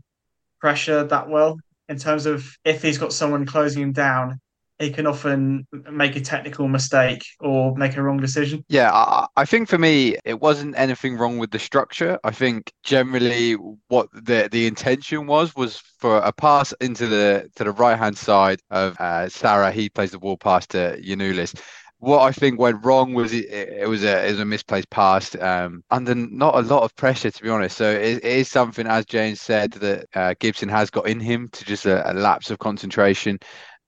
pressure 0.61 1.05
that 1.05 1.29
well 1.29 1.59
in 1.89 1.99
terms 1.99 2.27
of 2.27 2.51
if 2.65 2.83
he's 2.83 2.99
got 2.99 3.13
someone 3.13 3.47
closing 3.47 3.83
him 3.83 3.93
down 3.93 4.41
he 4.79 4.91
can 4.91 5.07
often 5.07 5.67
make 5.91 6.15
a 6.15 6.21
technical 6.21 6.69
mistake 6.69 7.25
or 7.41 7.77
make 7.77 7.97
a 7.97 8.03
wrong 8.03 8.19
decision. 8.19 8.65
Yeah, 8.69 9.27
I, 9.37 9.45
think 9.45 9.69
for 9.69 9.79
me, 9.79 10.17
it 10.25 10.41
wasn't 10.41 10.79
anything 10.79 11.17
wrong 11.17 11.39
with 11.39 11.51
the 11.51 11.59
structure. 11.59 12.19
I 12.23 12.31
think 12.31 12.73
generally 12.85 13.55
what 13.89 14.09
the 14.13 14.49
the 14.51 14.67
intention 14.67 15.27
was 15.27 15.55
was 15.57 15.79
for 15.99 16.19
a 16.19 16.33
pass 16.33 16.73
into 16.81 17.07
the 17.07 17.51
to 17.57 17.65
the 17.65 17.73
right 17.73 17.99
hand 17.99 18.17
side 18.17 18.61
of 18.71 18.97
uh, 19.01 19.29
Sara. 19.29 19.73
He 19.73 19.89
plays 19.89 20.13
the 20.13 20.19
ball 20.19 20.37
pass 20.37 20.67
to 20.69 21.01
Giannoulis 21.03 21.61
what 22.01 22.23
I 22.23 22.33
think 22.33 22.61
went 22.61 22.85
wrong 22.85 23.13
was 23.13 23.33
it, 23.33 23.51
it 23.51 23.89
was 23.89 24.05
a 24.05 24.27
it 24.27 24.31
was 24.31 24.41
a 24.41 24.45
misplaced 24.45 24.91
pass 24.91 25.35
um, 25.41 25.83
under 25.91 26.15
not 26.15 26.55
a 26.55 26.61
lot 26.61 26.85
of 26.85 26.95
pressure 26.97 27.31
to 27.31 27.43
be 27.43 27.49
honest. 27.49 27.77
So 27.77 27.91
it, 27.91 28.19
it 28.19 28.25
is 28.25 28.49
something, 28.49 28.87
as 28.87 29.05
James 29.05 29.41
said, 29.41 29.73
that 29.73 30.07
uh, 30.15 30.35
Gibson 30.39 30.69
has 30.69 30.91
got 30.91 31.09
in 31.09 31.21
him 31.21 31.49
to 31.53 31.65
just 31.65 31.87
a, 31.87 32.11
a, 32.11 32.15
lapse 32.15 32.51
of 32.51 32.59
concentration. 32.61 33.39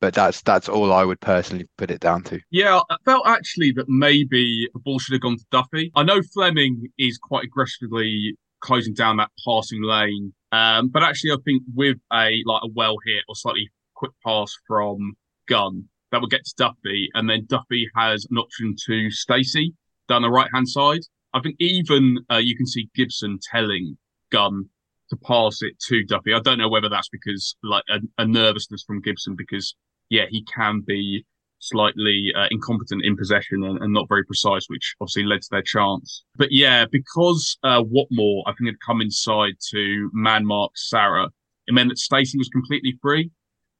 But 0.00 0.14
that's 0.14 0.42
that's 0.42 0.68
all 0.68 0.92
I 0.92 1.04
would 1.04 1.20
personally 1.20 1.66
put 1.76 1.90
it 1.90 2.00
down 2.00 2.22
to. 2.24 2.40
Yeah, 2.50 2.80
I 2.90 2.96
felt 3.04 3.26
actually 3.26 3.72
that 3.72 3.88
maybe 3.88 4.68
the 4.72 4.80
ball 4.80 4.98
should 4.98 5.12
have 5.12 5.20
gone 5.20 5.36
to 5.36 5.44
Duffy. 5.50 5.92
I 5.94 6.02
know 6.02 6.20
Flemming 6.32 6.90
is 6.98 7.18
quite 7.18 7.44
aggressively 7.44 8.36
closing 8.60 8.94
down 8.94 9.18
that 9.18 9.30
passing 9.44 9.82
lane, 9.82 10.32
um, 10.52 10.88
but 10.88 11.02
actually 11.02 11.32
I 11.32 11.36
think 11.44 11.62
with 11.74 11.98
a 12.12 12.42
like 12.46 12.62
a 12.62 12.68
well 12.72 12.96
hit 13.06 13.24
or 13.28 13.36
slightly 13.36 13.70
quick 13.94 14.12
pass 14.24 14.56
from 14.66 15.16
Gunn, 15.46 15.86
that 16.10 16.20
will 16.20 16.28
get 16.28 16.44
to 16.44 16.54
Duffy, 16.56 17.08
and 17.14 17.28
then 17.28 17.46
Duffy 17.46 17.88
has 17.96 18.26
an 18.30 18.38
option 18.38 18.74
to 18.86 19.10
Stacey 19.10 19.74
down 20.08 20.22
the 20.22 20.30
right 20.30 20.48
hand 20.52 20.68
side. 20.68 21.00
I 21.32 21.40
think 21.40 21.56
even 21.60 22.18
uh, 22.30 22.38
you 22.38 22.56
can 22.56 22.66
see 22.66 22.90
Gibson 22.94 23.38
telling 23.50 23.96
Gunn 24.30 24.68
to 25.10 25.16
pass 25.16 25.62
it 25.62 25.78
to 25.88 26.04
Duffy. 26.04 26.34
I 26.34 26.40
don't 26.40 26.58
know 26.58 26.68
whether 26.68 26.88
that's 26.88 27.08
because 27.08 27.56
like 27.62 27.84
a, 27.88 28.00
a 28.18 28.26
nervousness 28.26 28.82
from 28.84 29.00
Gibson 29.00 29.36
because 29.36 29.74
yeah 30.08 30.24
he 30.28 30.44
can 30.44 30.82
be 30.86 31.24
slightly 31.60 32.32
uh, 32.34 32.46
incompetent 32.50 33.04
in 33.04 33.16
possession 33.16 33.62
and, 33.64 33.78
and, 33.82 33.92
not 33.92 34.08
very 34.08 34.24
precise, 34.24 34.64
which 34.68 34.94
obviously 35.00 35.24
led 35.24 35.42
to 35.42 35.48
their 35.50 35.62
chance. 35.62 36.24
But 36.36 36.48
yeah, 36.50 36.86
because 36.90 37.58
uh, 37.62 37.82
Watmore 37.82 38.42
I 38.46 38.52
think 38.52 38.68
had 38.68 38.80
come 38.84 39.00
inside 39.00 39.54
to 39.70 40.10
man 40.12 40.46
mark 40.46 40.72
Sara, 40.74 41.28
it 41.66 41.74
meant 41.74 41.90
that 41.90 41.98
Stacey 41.98 42.38
was 42.38 42.48
completely 42.48 42.98
free. 43.02 43.30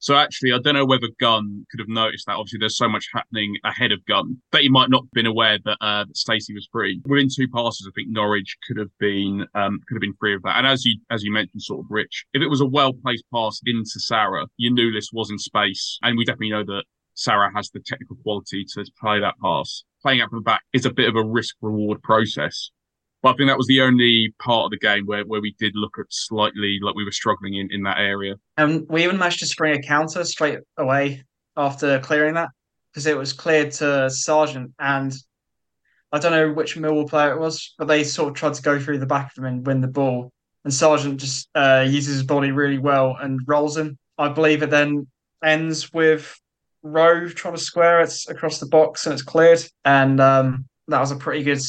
So 0.01 0.17
actually, 0.17 0.53
I 0.53 0.59
don't 0.59 0.75
know 0.75 0.87
whether 0.87 1.09
Gunn 1.21 1.67
could 1.71 1.79
have 1.79 1.89
noticed 1.89 2.27
that. 2.27 2.37
Obviously, 2.37 2.59
there's 2.59 2.77
so 2.77 2.89
much 2.89 3.07
happening 3.13 3.55
ahead 3.65 3.93
of 3.93 4.05
Gunn, 4.07 4.41
that 4.51 4.63
he 4.63 4.71
might 4.71 4.89
not 4.89 5.03
have 5.03 5.11
been 5.13 5.27
aware 5.27 5.59
that, 5.65 5.77
uh, 5.81 6.07
Stacey 6.15 6.55
was 6.55 6.69
free. 6.73 7.01
Within 7.05 7.29
two 7.29 7.49
passes, 7.49 7.87
I 7.87 7.93
think 7.95 8.09
Norwich 8.11 8.57
could 8.67 8.79
have 8.79 8.91
been 8.99 9.47
um, 9.55 9.79
could 9.87 9.97
have 9.97 10.01
been 10.01 10.17
free 10.19 10.35
of 10.35 10.43
that. 10.43 10.57
And 10.57 10.67
as 10.67 10.85
you 10.85 10.99
as 11.11 11.23
you 11.23 11.31
mentioned, 11.33 11.63
sort 11.63 11.85
of 11.85 11.91
Rich, 11.91 12.25
if 12.33 12.43
it 12.43 12.49
was 12.49 12.61
a 12.61 12.67
well 12.67 12.93
placed 12.95 13.25
pass 13.33 13.61
into 13.67 14.01
Sara, 14.01 14.47
Giannoulis 14.61 15.13
was 15.13 15.31
in 15.31 15.39
space, 15.39 15.99
and 16.03 16.17
we 16.17 16.25
definitely 16.25 16.51
know 16.51 16.65
that 16.65 16.85
Sara 17.15 17.53
has 17.55 17.71
the 17.71 17.81
technical 17.81 18.17
quality 18.23 18.65
to 18.65 18.85
play 18.99 19.21
that 19.21 19.35
pass. 19.43 19.85
Playing 20.01 20.23
out 20.23 20.31
from 20.31 20.39
the 20.39 20.45
back 20.45 20.63
is 20.73 20.87
a 20.87 20.93
bit 20.93 21.09
of 21.09 21.17
a 21.17 21.25
risk 21.25 21.57
reward 21.61 22.03
process. 22.03 22.71
But 23.23 23.31
I 23.31 23.37
think 23.37 23.51
that 23.51 23.59
was 23.59 23.67
the 23.67 23.83
only 23.83 24.35
part 24.39 24.65
of 24.65 24.71
the 24.71 24.79
game 24.79 25.05
where, 25.07 25.25
where 25.25 25.41
we 25.41 25.55
did 25.59 25.73
look 25.75 25.99
at 25.99 26.07
slightly 26.09 26.79
like 26.83 26.95
we 26.95 27.05
were 27.05 27.13
struggling 27.13 27.55
in, 27.55 27.69
in 27.71 27.83
that 27.83 27.99
area. 27.99 28.37
And 28.57 28.87
we 28.89 29.05
even 29.05 29.19
managed 29.19 29.41
to 29.41 29.47
spring 29.47 29.79
a 29.79 29.83
counter 29.83 30.25
straight 30.25 30.61
away 30.79 31.25
after 31.57 31.99
clearing 32.01 32.35
that 32.35 32.49
because 32.91 33.07
it 33.07 33.17
was 33.17 33.33
cleared 33.33 33.73
to 33.73 34.09
Sargent 34.09 34.73
and 34.79 35.15
I 36.13 36.19
don't 36.19 36.33
know 36.33 36.53
which 36.53 36.77
Millwall 36.77 37.09
player 37.09 37.33
it 37.35 37.41
was, 37.41 37.75
but 37.79 37.87
they 37.87 38.03
sort 38.03 38.31
of 38.31 38.35
tried 38.35 38.55
to 38.55 38.63
go 38.63 38.81
through 38.81 38.99
the 38.99 39.07
back 39.07 39.31
of 39.31 39.39
him 39.39 39.45
and 39.45 39.67
win 39.67 39.81
the 39.81 39.89
ball. 39.89 40.33
And 40.65 40.75
Sargent 40.75 41.21
just 41.21 41.49
uh, 41.55 41.87
uses 41.89 42.15
his 42.15 42.23
body 42.25 42.51
really 42.51 42.79
well 42.79 43.17
and 43.21 43.41
rolls 43.47 43.77
him. 43.77 43.97
I 44.19 44.29
believe 44.29 44.63
it 44.63 44.71
then 44.71 45.07
ends 45.43 45.93
with 45.93 46.39
Rowe 46.83 47.29
trying 47.29 47.55
to 47.55 47.61
square 47.61 48.01
it 48.01 48.13
across 48.29 48.59
the 48.59 48.67
box 48.67 49.07
and 49.07 49.13
it's 49.13 49.23
cleared. 49.23 49.65
And 49.85 50.21
um, 50.21 50.67
that 50.89 51.01
was 51.01 51.13
a 51.13 51.17
pretty 51.17 51.45
good 51.45 51.61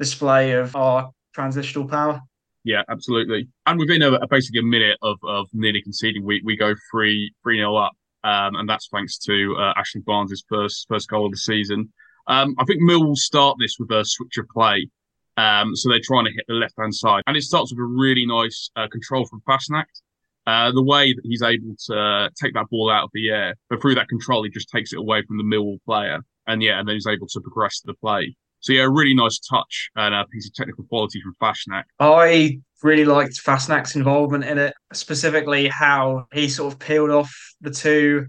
display 0.00 0.52
of 0.52 0.74
our 0.74 1.10
transitional 1.34 1.86
power. 1.86 2.20
Yeah, 2.64 2.82
absolutely. 2.88 3.48
And 3.66 3.78
within 3.78 4.02
a, 4.02 4.26
basically 4.26 4.60
a 4.60 4.64
minute 4.64 4.98
of, 5.02 5.18
of 5.22 5.46
nearly 5.52 5.82
conceding, 5.82 6.24
we, 6.24 6.42
we 6.44 6.56
go 6.56 6.74
three 6.90 7.32
three 7.42 7.58
nil 7.58 7.76
up, 7.76 7.92
um, 8.24 8.56
and 8.56 8.68
that's 8.68 8.88
thanks 8.92 9.16
to 9.18 9.56
uh, 9.58 9.72
Ashley 9.76 10.02
Barnes' 10.04 10.42
first 10.48 10.86
first 10.88 11.08
goal 11.08 11.26
of 11.26 11.32
the 11.32 11.38
season. 11.38 11.92
Um, 12.26 12.54
I 12.58 12.64
think 12.64 12.80
Mill 12.80 13.06
will 13.06 13.16
start 13.16 13.56
this 13.58 13.76
with 13.78 13.90
a 13.90 14.04
switch 14.04 14.36
of 14.38 14.46
play. 14.48 14.88
Um, 15.36 15.74
so 15.74 15.88
they're 15.88 16.00
trying 16.04 16.26
to 16.26 16.32
hit 16.32 16.44
the 16.48 16.54
left 16.54 16.74
hand 16.78 16.94
side, 16.94 17.22
and 17.26 17.36
it 17.36 17.42
starts 17.42 17.72
with 17.72 17.80
a 17.80 17.84
really 17.84 18.26
nice 18.26 18.70
uh, 18.76 18.88
control 18.88 19.24
from 19.26 19.40
Fassnacht. 19.48 20.02
Uh, 20.46 20.72
the 20.72 20.82
way 20.82 21.12
that 21.12 21.22
he's 21.22 21.42
able 21.42 21.74
to 21.86 22.30
take 22.42 22.52
that 22.54 22.66
ball 22.70 22.90
out 22.90 23.04
of 23.04 23.10
the 23.14 23.30
air, 23.30 23.54
but 23.70 23.80
through 23.80 23.94
that 23.94 24.08
control, 24.08 24.42
he 24.42 24.50
just 24.50 24.68
takes 24.68 24.92
it 24.92 24.98
away 24.98 25.22
from 25.26 25.38
the 25.38 25.44
Millwall 25.44 25.78
player, 25.86 26.18
and 26.46 26.62
yeah, 26.62 26.78
and 26.78 26.86
then 26.86 26.96
he's 26.96 27.06
able 27.06 27.26
to 27.28 27.40
progress 27.40 27.80
the 27.84 27.94
play. 27.94 28.34
So 28.60 28.72
yeah, 28.72 28.82
a 28.82 28.90
really 28.90 29.14
nice 29.14 29.38
touch 29.38 29.90
and 29.96 30.14
a 30.14 30.26
piece 30.26 30.46
of 30.46 30.54
technical 30.54 30.84
quality 30.84 31.20
from 31.20 31.34
Fassnacht. 31.40 31.84
I 31.98 32.60
really 32.82 33.04
liked 33.04 33.40
Fassnacht's 33.40 33.96
involvement 33.96 34.44
in 34.44 34.58
it, 34.58 34.74
specifically 34.92 35.68
how 35.68 36.26
he 36.32 36.48
sort 36.48 36.72
of 36.72 36.78
peeled 36.78 37.10
off 37.10 37.34
the 37.60 37.70
two 37.70 38.26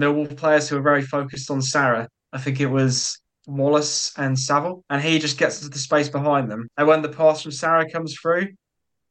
Millwall 0.00 0.36
players 0.36 0.68
who 0.68 0.76
were 0.76 0.82
very 0.82 1.02
focused 1.02 1.50
on 1.50 1.62
Sara. 1.62 2.08
I 2.32 2.38
think 2.38 2.60
it 2.60 2.66
was 2.66 3.20
Wallace 3.46 4.12
and 4.16 4.38
Saville, 4.38 4.84
and 4.90 5.02
he 5.02 5.18
just 5.18 5.38
gets 5.38 5.58
into 5.58 5.70
the 5.70 5.78
space 5.78 6.08
behind 6.08 6.50
them. 6.50 6.68
And 6.76 6.88
when 6.88 7.02
the 7.02 7.08
pass 7.08 7.42
from 7.42 7.52
Sara 7.52 7.90
comes 7.90 8.14
through, 8.14 8.48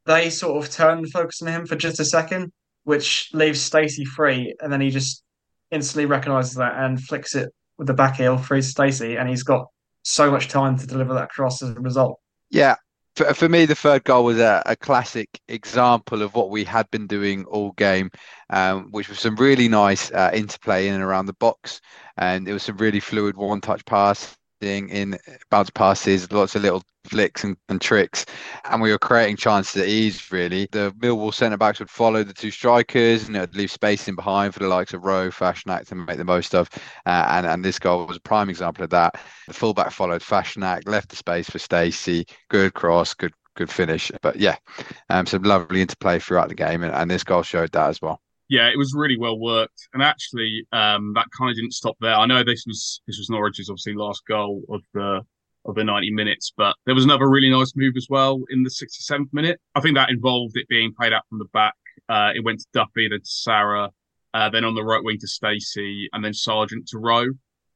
they 0.06 0.30
sort 0.30 0.64
of 0.64 0.72
turn 0.72 1.02
the 1.02 1.10
focus 1.10 1.42
on 1.42 1.48
him 1.48 1.66
for 1.66 1.76
just 1.76 2.00
a 2.00 2.06
second, 2.06 2.52
which 2.84 3.30
leaves 3.34 3.62
Stacey 3.62 4.06
free, 4.06 4.54
and 4.60 4.74
then 4.74 4.82
he 4.82 4.90
just 4.90 5.24
instantly 5.72 6.06
recognises 6.06 6.56
that 6.56 6.76
and 6.78 7.02
flicks 7.02 7.36
it 7.36 7.50
with 7.78 7.88
the 7.88 7.94
back 7.94 8.18
heel 8.18 8.38
to 8.38 8.62
Stacey, 8.62 9.16
and 9.16 9.30
he's 9.30 9.44
got 9.44 9.68
so 10.04 10.30
much 10.30 10.48
time 10.48 10.78
to 10.78 10.88
deliver 10.88 11.14
that 11.16 11.30
cross 11.30 11.62
as 11.62 11.72
a 11.72 11.80
result. 11.80 12.20
Yeah. 12.50 12.76
For, 13.16 13.32
for 13.34 13.48
me, 13.48 13.66
the 13.66 13.76
third 13.76 14.04
goal 14.06 14.26
was 14.26 14.40
a, 14.40 14.64
a 14.66 14.76
classic 14.76 15.30
example 15.48 16.22
of 16.22 16.34
what 16.34 16.50
we 16.50 16.64
had 16.64 16.90
been 16.90 17.06
doing 17.06 17.46
all 17.46 17.72
game, 17.74 18.10
um, 18.50 18.90
which 18.92 19.08
was 19.08 19.20
some 19.20 19.36
really 19.36 19.68
nice 19.68 20.12
uh, 20.12 20.32
interplay 20.34 20.88
in 20.88 20.96
and 20.96 21.04
around 21.04 21.28
the 21.28 21.34
box. 21.34 21.80
And 22.18 22.48
it 22.48 22.54
was 22.54 22.64
some 22.64 22.78
really 22.78 23.00
fluid 23.00 23.38
one 23.38 23.62
touch 23.62 23.86
pass 23.86 24.36
in 24.64 25.18
bounce 25.50 25.70
passes, 25.70 26.32
lots 26.32 26.56
of 26.56 26.62
little 26.62 26.84
flicks 27.06 27.44
and, 27.44 27.58
and, 27.70 27.82
tricks, 27.82 28.26
and 28.70 28.82
we 28.82 28.92
were 28.92 28.98
creating 28.98 29.36
chances 29.36 29.82
at 29.82 29.88
ease. 29.88 30.32
Really, 30.32 30.68
the 30.72 30.94
Millwall 31.00 31.34
centre 31.34 31.58
backs 31.58 31.80
would 31.80 31.90
follow 31.90 32.24
the 32.24 32.34
two 32.34 32.52
strikers, 32.52 33.28
and 33.28 33.36
it 33.36 33.42
would 33.42 33.56
leave 33.56 33.72
space 33.72 34.08
in 34.08 34.16
behind 34.16 34.54
for 34.54 34.60
the 34.60 34.68
likes 34.68 34.94
of 34.94 35.04
Rowe, 35.04 35.30
Fassnacht 35.30 35.88
to 35.88 35.96
make 35.96 36.18
the 36.18 36.24
most 36.24 36.56
of. 36.56 36.70
Uh, 37.06 37.26
and 37.30 37.46
and 37.46 37.64
this 37.64 37.80
goal 37.80 38.06
was 38.06 38.18
a 38.18 38.22
prime 38.22 38.50
example 38.50 38.84
of 38.84 38.90
that. 38.92 39.20
The 39.48 39.54
fullback 39.54 39.92
followed 39.92 40.22
Fassnacht, 40.22 40.88
left 40.88 41.10
the 41.10 41.16
space 41.16 41.50
for 41.50 41.60
Stacey. 41.60 42.26
Good 42.50 42.74
cross, 42.74 43.14
good 43.14 43.34
good 43.56 43.70
finish. 43.70 44.12
But 44.22 44.38
yeah, 44.38 44.56
um, 45.10 45.26
some 45.26 45.44
lovely 45.44 45.82
interplay 45.82 46.20
throughout 46.20 46.50
the 46.50 46.56
game, 46.56 46.84
and, 46.84 46.94
and 46.94 47.10
this 47.10 47.24
goal 47.24 47.44
showed 47.44 47.72
that 47.74 47.90
as 47.90 48.02
well 48.02 48.22
yeah, 48.54 48.70
it 48.70 48.78
was 48.78 48.94
really 48.94 49.18
well 49.18 49.40
worked, 49.40 49.90
and 49.96 50.04
actually, 50.04 50.64
um, 50.72 51.14
that 51.16 51.26
kind 51.36 51.50
of 51.50 51.56
didn't 51.56 51.74
stop 51.74 51.98
there. 52.00 52.14
I 52.14 52.28
know 52.28 52.44
this 52.44 52.66
was 52.68 53.02
this 53.08 53.18
was 53.18 53.28
Norwich's 53.28 53.68
obviously 53.68 53.96
last 53.96 54.22
goal 54.28 54.62
of 54.70 54.82
the 54.94 55.22
of 55.66 55.74
the 55.74 55.84
90 55.84 56.12
minutes, 56.12 56.54
but 56.56 56.76
there 56.86 56.94
was 56.94 57.04
another 57.04 57.28
really 57.28 57.50
nice 57.50 57.74
move 57.76 57.94
as 57.98 58.06
well 58.12 58.44
in 58.52 58.62
the 58.62 58.70
67th 58.70 59.34
minute. 59.34 59.60
I 59.74 59.80
think 59.80 59.96
that 59.96 60.12
involved 60.12 60.56
it 60.56 60.68
being 60.68 60.94
played 60.94 61.14
out 61.14 61.24
from 61.30 61.40
the 61.40 61.46
back. 61.46 61.74
Uh, 62.08 62.32
it 62.36 62.44
went 62.44 62.60
to 62.60 62.66
Duffy, 62.74 63.08
then 63.10 63.22
to 63.22 63.26
Sara, 63.26 63.90
uh, 64.36 64.50
then 64.50 64.66
on 64.66 64.76
the 64.76 64.84
right 64.84 65.04
wing 65.04 65.18
to 65.22 65.28
Stacey, 65.28 66.08
and 66.14 66.24
then 66.24 66.34
Sargent 66.34 66.88
to 66.90 67.00
Rowe, 67.00 67.32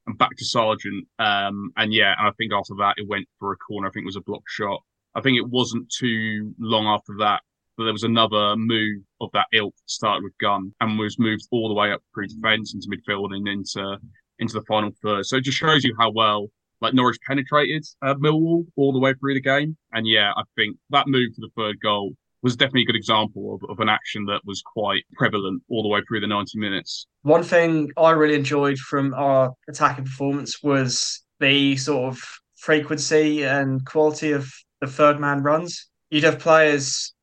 and 0.06 0.18
back 0.20 0.36
to 0.38 0.46
Sargent. 0.46 1.08
Um, 1.18 1.72
and 1.76 1.92
yeah, 1.92 2.14
and 2.20 2.28
I 2.28 2.32
think 2.38 2.54
after 2.54 2.76
that 2.78 2.96
it 2.98 3.08
went 3.08 3.26
for 3.40 3.52
a 3.52 3.58
corner. 3.58 3.88
I 3.88 3.92
think 3.92 4.04
it 4.04 4.14
was 4.14 4.16
a 4.16 4.22
block 4.22 4.44
shot. 4.48 4.80
I 5.16 5.22
think 5.22 5.38
it 5.38 5.50
wasn't 5.50 5.92
too 5.92 6.54
long 6.60 6.86
after 6.86 7.16
that 7.18 7.42
but 7.78 7.84
there 7.84 7.94
was 7.94 8.04
another 8.04 8.56
move 8.56 9.04
of 9.22 9.30
that 9.34 9.48
ilk 9.54 9.76
started 9.86 10.24
with 10.24 10.38
Gunn 10.40 10.74
and 10.82 10.98
was 10.98 11.20
moved 11.20 11.48
all 11.52 11.68
the 11.68 11.74
way 11.74 11.92
up 11.92 12.02
through 12.14 12.28
defence 12.28 12.74
into 12.74 12.88
midfield 12.88 13.34
and 13.34 13.48
into 13.48 13.98
into 14.40 14.54
the 14.54 14.66
final 14.68 14.92
third. 15.04 15.26
So 15.26 15.38
it 15.38 15.44
just 15.44 15.58
shows 15.58 15.84
you 15.84 15.96
how 15.98 16.12
well 16.12 16.48
like 16.82 16.94
Norwich 16.94 17.18
penetrated 17.26 17.86
uh, 18.02 18.14
Millwall 18.16 18.66
all 18.76 18.94
the 18.94 19.00
way 19.00 19.14
through 19.20 19.34
the 19.34 19.42
game. 19.42 19.78
And 19.94 20.08
yeah, 20.08 20.32
I 20.36 20.44
think 20.56 20.78
that 20.92 21.08
move 21.08 21.30
for 21.36 21.42
the 21.42 21.52
third 21.56 21.78
goal 21.82 22.14
was 22.44 22.56
definitely 22.56 22.84
a 22.84 22.86
good 22.86 22.96
example 22.96 23.56
of, 23.56 23.70
of 23.70 23.80
an 23.80 23.90
action 23.90 24.26
that 24.26 24.42
was 24.46 24.62
quite 24.62 25.04
prevalent 25.14 25.64
all 25.70 25.82
the 25.82 25.90
way 25.90 26.02
through 26.08 26.20
the 26.20 26.28
90 26.28 26.60
minutes. 26.60 27.08
One 27.24 27.44
thing 27.44 27.92
I 27.98 28.12
really 28.12 28.36
enjoyed 28.36 28.78
from 28.78 29.14
our 29.16 29.54
attacking 29.68 30.06
performance 30.06 30.62
was 30.62 31.24
the 31.40 31.76
sort 31.78 32.14
of 32.14 32.22
frequency 32.58 33.44
and 33.44 33.84
quality 33.86 34.32
of 34.32 34.52
the 34.82 34.88
third 34.88 35.20
man 35.20 35.42
runs. 35.42 35.88
You'd 36.10 36.24
have 36.24 36.40
players 36.40 37.14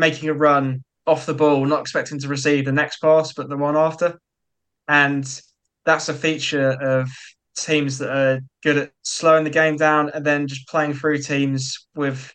making 0.00 0.28
a 0.28 0.34
run 0.34 0.82
off 1.06 1.26
the 1.26 1.34
ball, 1.34 1.64
not 1.64 1.80
expecting 1.80 2.18
to 2.18 2.28
receive 2.28 2.64
the 2.64 2.72
next 2.72 2.98
pass, 2.98 3.32
but 3.32 3.48
the 3.48 3.56
one 3.56 3.76
after. 3.76 4.18
And 4.88 5.24
that's 5.84 6.08
a 6.08 6.14
feature 6.14 6.70
of 6.70 7.08
teams 7.56 7.98
that 7.98 8.10
are 8.10 8.40
good 8.62 8.78
at 8.78 8.92
slowing 9.02 9.44
the 9.44 9.50
game 9.50 9.76
down 9.76 10.10
and 10.10 10.24
then 10.24 10.48
just 10.48 10.66
playing 10.68 10.94
through 10.94 11.18
teams 11.18 11.86
with 11.94 12.32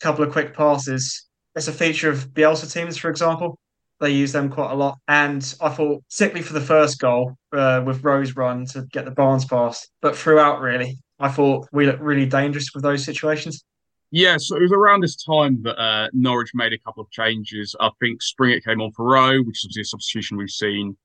a 0.00 0.04
couple 0.04 0.24
of 0.24 0.32
quick 0.32 0.54
passes. 0.54 1.26
It's 1.54 1.68
a 1.68 1.72
feature 1.72 2.10
of 2.10 2.30
Bielsa 2.30 2.72
teams, 2.72 2.96
for 2.96 3.10
example. 3.10 3.58
They 4.00 4.10
use 4.10 4.32
them 4.32 4.50
quite 4.50 4.72
a 4.72 4.74
lot. 4.74 4.98
And 5.06 5.42
I 5.60 5.68
thought, 5.68 6.02
particularly 6.10 6.42
for 6.42 6.54
the 6.54 6.60
first 6.60 6.98
goal 6.98 7.36
uh, 7.52 7.82
with 7.86 8.02
Rowe's 8.02 8.34
run 8.34 8.66
to 8.66 8.82
get 8.92 9.04
the 9.04 9.12
Barnes 9.12 9.44
pass, 9.44 9.86
but 10.02 10.16
throughout, 10.16 10.60
really, 10.60 10.98
I 11.20 11.28
thought 11.28 11.68
we 11.72 11.86
looked 11.86 12.00
really 12.00 12.26
dangerous 12.26 12.70
with 12.74 12.82
those 12.82 13.04
situations. 13.04 13.64
Yeah, 14.16 14.36
so 14.38 14.54
it 14.54 14.62
was 14.62 14.70
around 14.70 15.00
this 15.00 15.16
time 15.16 15.60
that 15.62 15.76
uh, 15.76 16.08
Norwich 16.12 16.52
made 16.54 16.72
a 16.72 16.78
couple 16.78 17.02
of 17.02 17.10
changes. 17.10 17.74
I 17.80 17.90
think 17.98 18.22
Springett 18.22 18.64
came 18.64 18.80
on 18.80 18.92
for 18.92 19.04
Rowe, 19.04 19.42
which 19.42 19.66
is 19.66 19.76
a 19.76 19.82
substitution 19.82 20.36
we've 20.36 20.50
seen 20.50 20.96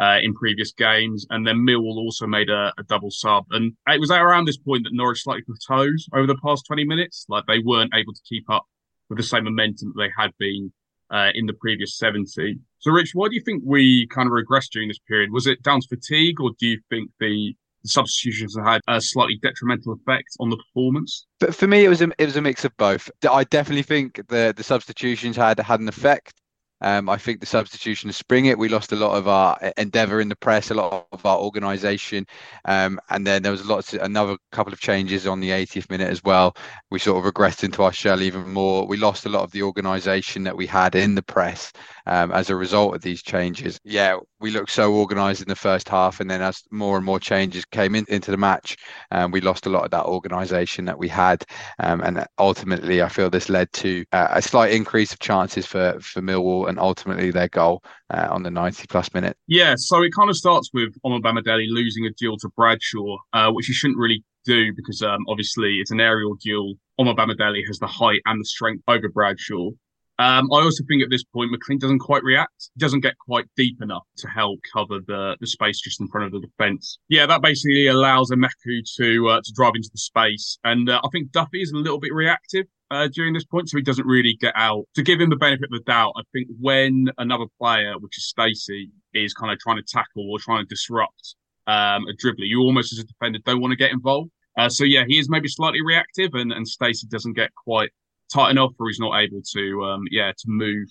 uh, 0.00 0.18
in 0.20 0.34
previous 0.34 0.72
games, 0.72 1.24
and 1.30 1.46
then 1.46 1.58
Millwall 1.58 1.98
also 1.98 2.26
made 2.26 2.50
a, 2.50 2.72
a, 2.76 2.82
double 2.88 3.12
sub. 3.12 3.44
And 3.52 3.72
it 3.86 4.00
was 4.00 4.10
around 4.10 4.48
this 4.48 4.56
point 4.56 4.82
that 4.82 4.92
Norwich 4.92 5.22
slightly 5.22 5.44
plateaued 5.44 6.00
over 6.12 6.26
the 6.26 6.36
past 6.44 6.66
20 6.66 6.84
minutes. 6.84 7.24
Like 7.28 7.44
they 7.46 7.60
weren't 7.60 7.94
able 7.94 8.12
to 8.12 8.20
keep 8.28 8.50
up 8.50 8.66
with 9.08 9.18
the 9.18 9.22
same 9.22 9.44
momentum 9.44 9.92
that 9.94 10.02
they 10.02 10.10
had 10.20 10.32
been 10.40 10.72
uh, 11.12 11.30
in 11.36 11.46
the 11.46 11.54
previous 11.60 11.96
70. 11.96 12.58
So, 12.80 12.90
Rich, 12.90 13.12
why 13.14 13.28
do 13.28 13.36
you 13.36 13.42
think 13.42 13.62
we 13.64 14.08
kind 14.08 14.26
of 14.26 14.32
regressed 14.32 14.70
during 14.72 14.88
this 14.88 14.98
period? 14.98 15.30
Was 15.30 15.46
it 15.46 15.62
down 15.62 15.82
to 15.82 15.86
fatigue, 15.86 16.40
or 16.40 16.50
do 16.58 16.66
you 16.66 16.80
think 16.90 17.12
the 17.20 17.54
the 17.86 17.90
substitutions 17.90 18.56
had 18.64 18.80
a 18.88 19.00
slightly 19.00 19.38
detrimental 19.42 19.92
effect 19.94 20.28
on 20.40 20.50
the 20.50 20.56
performance? 20.56 21.26
But 21.40 21.54
for 21.54 21.66
me, 21.66 21.84
it 21.84 21.88
was 21.88 22.02
a, 22.02 22.10
it 22.18 22.26
was 22.26 22.36
a 22.36 22.42
mix 22.42 22.64
of 22.64 22.76
both. 22.76 23.10
I 23.28 23.44
definitely 23.44 23.82
think 23.82 24.20
the 24.28 24.52
the 24.56 24.62
substitutions 24.62 25.36
had 25.36 25.58
had 25.60 25.80
an 25.80 25.88
effect. 25.88 26.34
Um, 26.80 27.08
I 27.08 27.16
think 27.16 27.40
the 27.40 27.46
substitution 27.46 28.10
of 28.10 28.16
Springett, 28.16 28.58
we 28.58 28.68
lost 28.68 28.92
a 28.92 28.96
lot 28.96 29.16
of 29.16 29.28
our 29.28 29.58
endeavour 29.76 30.20
in 30.20 30.28
the 30.28 30.36
press, 30.36 30.70
a 30.70 30.74
lot 30.74 31.06
of 31.12 31.24
our 31.24 31.38
organisation, 31.38 32.26
um, 32.66 33.00
and 33.10 33.26
then 33.26 33.42
there 33.42 33.52
was 33.52 33.66
lots 33.66 33.94
of, 33.94 34.02
another 34.02 34.36
couple 34.52 34.72
of 34.72 34.80
changes 34.80 35.26
on 35.26 35.40
the 35.40 35.50
80th 35.50 35.90
minute 35.90 36.10
as 36.10 36.22
well. 36.22 36.56
We 36.90 36.98
sort 36.98 37.24
of 37.24 37.32
regressed 37.32 37.64
into 37.64 37.82
our 37.82 37.92
shell 37.92 38.22
even 38.22 38.52
more. 38.52 38.86
We 38.86 38.96
lost 38.96 39.26
a 39.26 39.30
lot 39.30 39.42
of 39.42 39.52
the 39.52 39.62
organisation 39.62 40.44
that 40.44 40.56
we 40.56 40.66
had 40.66 40.94
in 40.94 41.14
the 41.14 41.22
press 41.22 41.72
um, 42.06 42.30
as 42.32 42.50
a 42.50 42.56
result 42.56 42.94
of 42.94 43.02
these 43.02 43.22
changes. 43.22 43.80
Yeah, 43.84 44.18
we 44.40 44.50
looked 44.50 44.70
so 44.70 44.94
organised 44.94 45.42
in 45.42 45.48
the 45.48 45.56
first 45.56 45.88
half, 45.88 46.20
and 46.20 46.30
then 46.30 46.42
as 46.42 46.62
more 46.70 46.96
and 46.96 47.04
more 47.04 47.18
changes 47.18 47.64
came 47.64 47.94
in, 47.94 48.04
into 48.08 48.30
the 48.30 48.36
match, 48.36 48.76
um, 49.10 49.30
we 49.30 49.40
lost 49.40 49.66
a 49.66 49.70
lot 49.70 49.84
of 49.84 49.90
that 49.92 50.04
organisation 50.04 50.84
that 50.84 50.98
we 50.98 51.08
had, 51.08 51.44
um, 51.78 52.00
and 52.02 52.24
ultimately, 52.38 53.02
I 53.02 53.08
feel 53.08 53.30
this 53.30 53.48
led 53.48 53.72
to 53.74 54.04
uh, 54.12 54.28
a 54.30 54.42
slight 54.42 54.72
increase 54.72 55.12
of 55.12 55.18
chances 55.18 55.66
for 55.66 55.98
for 56.00 56.20
Millwall, 56.20 56.65
and 56.66 56.78
ultimately 56.78 57.30
their 57.30 57.48
goal 57.48 57.82
uh, 58.10 58.28
on 58.30 58.42
the 58.42 58.50
90 58.50 58.86
plus 58.88 59.12
minute. 59.14 59.36
Yeah, 59.46 59.74
so 59.76 60.02
it 60.02 60.12
kind 60.14 60.30
of 60.30 60.36
starts 60.36 60.70
with 60.72 60.94
Omar 61.04 61.20
Omobamidele 61.20 61.66
losing 61.68 62.06
a 62.06 62.10
duel 62.10 62.36
to 62.38 62.48
Bradshaw, 62.56 63.16
uh, 63.32 63.50
which 63.52 63.66
he 63.66 63.72
shouldn't 63.72 63.98
really 63.98 64.24
do 64.44 64.72
because 64.74 65.02
um, 65.02 65.24
obviously 65.28 65.78
it's 65.80 65.90
an 65.90 66.00
aerial 66.00 66.34
duel. 66.34 66.74
Omar 66.98 67.14
Omobamidele 67.14 67.66
has 67.66 67.78
the 67.78 67.86
height 67.86 68.20
and 68.26 68.40
the 68.40 68.44
strength 68.44 68.82
over 68.88 69.08
Bradshaw. 69.08 69.70
Um, 70.18 70.50
I 70.50 70.62
also 70.62 70.82
think 70.88 71.02
at 71.02 71.10
this 71.10 71.24
point 71.24 71.50
McLean 71.50 71.78
doesn't 71.78 71.98
quite 71.98 72.22
react. 72.22 72.70
He 72.74 72.78
doesn't 72.78 73.00
get 73.00 73.18
quite 73.18 73.44
deep 73.56 73.82
enough 73.82 74.04
to 74.18 74.28
help 74.28 74.60
cover 74.72 75.00
the, 75.06 75.36
the 75.40 75.46
space 75.46 75.80
just 75.80 76.00
in 76.00 76.08
front 76.08 76.26
of 76.26 76.32
the 76.32 76.46
defence. 76.46 76.98
Yeah, 77.08 77.26
that 77.26 77.42
basically 77.42 77.88
allows 77.88 78.30
Emakhu 78.30 78.80
to 78.96 79.28
uh, 79.28 79.40
to 79.44 79.52
drive 79.54 79.72
into 79.74 79.90
the 79.92 79.98
space, 79.98 80.58
and 80.64 80.88
uh, 80.88 81.00
I 81.04 81.08
think 81.12 81.32
Duffy 81.32 81.60
is 81.60 81.72
a 81.72 81.76
little 81.76 82.00
bit 82.00 82.14
reactive. 82.14 82.64
Uh, 82.88 83.08
during 83.12 83.34
this 83.34 83.44
point, 83.44 83.68
so 83.68 83.76
he 83.76 83.82
doesn't 83.82 84.06
really 84.06 84.34
get 84.40 84.52
out. 84.54 84.84
To 84.94 85.02
give 85.02 85.20
him 85.20 85.28
the 85.28 85.34
benefit 85.36 85.64
of 85.64 85.70
the 85.70 85.84
doubt, 85.86 86.12
I 86.16 86.22
think 86.32 86.46
when 86.60 87.08
another 87.18 87.46
player, 87.60 87.98
which 87.98 88.16
is 88.16 88.28
Stacey, 88.28 88.90
is 89.12 89.34
kind 89.34 89.52
of 89.52 89.58
trying 89.58 89.78
to 89.78 89.82
tackle 89.82 90.30
or 90.30 90.38
trying 90.38 90.64
to 90.64 90.68
disrupt 90.68 91.34
um, 91.66 92.04
a 92.06 92.12
dribbler, 92.12 92.46
you 92.46 92.60
almost 92.60 92.92
as 92.92 93.00
a 93.00 93.04
defender 93.04 93.40
don't 93.44 93.60
want 93.60 93.72
to 93.72 93.76
get 93.76 93.90
involved. 93.90 94.30
Uh, 94.56 94.68
so 94.68 94.84
yeah, 94.84 95.02
he 95.08 95.18
is 95.18 95.28
maybe 95.28 95.48
slightly 95.48 95.82
reactive, 95.82 96.30
and 96.34 96.52
and 96.52 96.66
Stacey 96.66 97.08
doesn't 97.08 97.32
get 97.32 97.50
quite 97.54 97.90
tight 98.32 98.50
enough, 98.50 98.70
or 98.78 98.86
he's 98.86 99.00
not 99.00 99.18
able 99.18 99.42
to 99.54 99.84
um, 99.84 100.02
yeah 100.12 100.30
to 100.30 100.44
move 100.46 100.86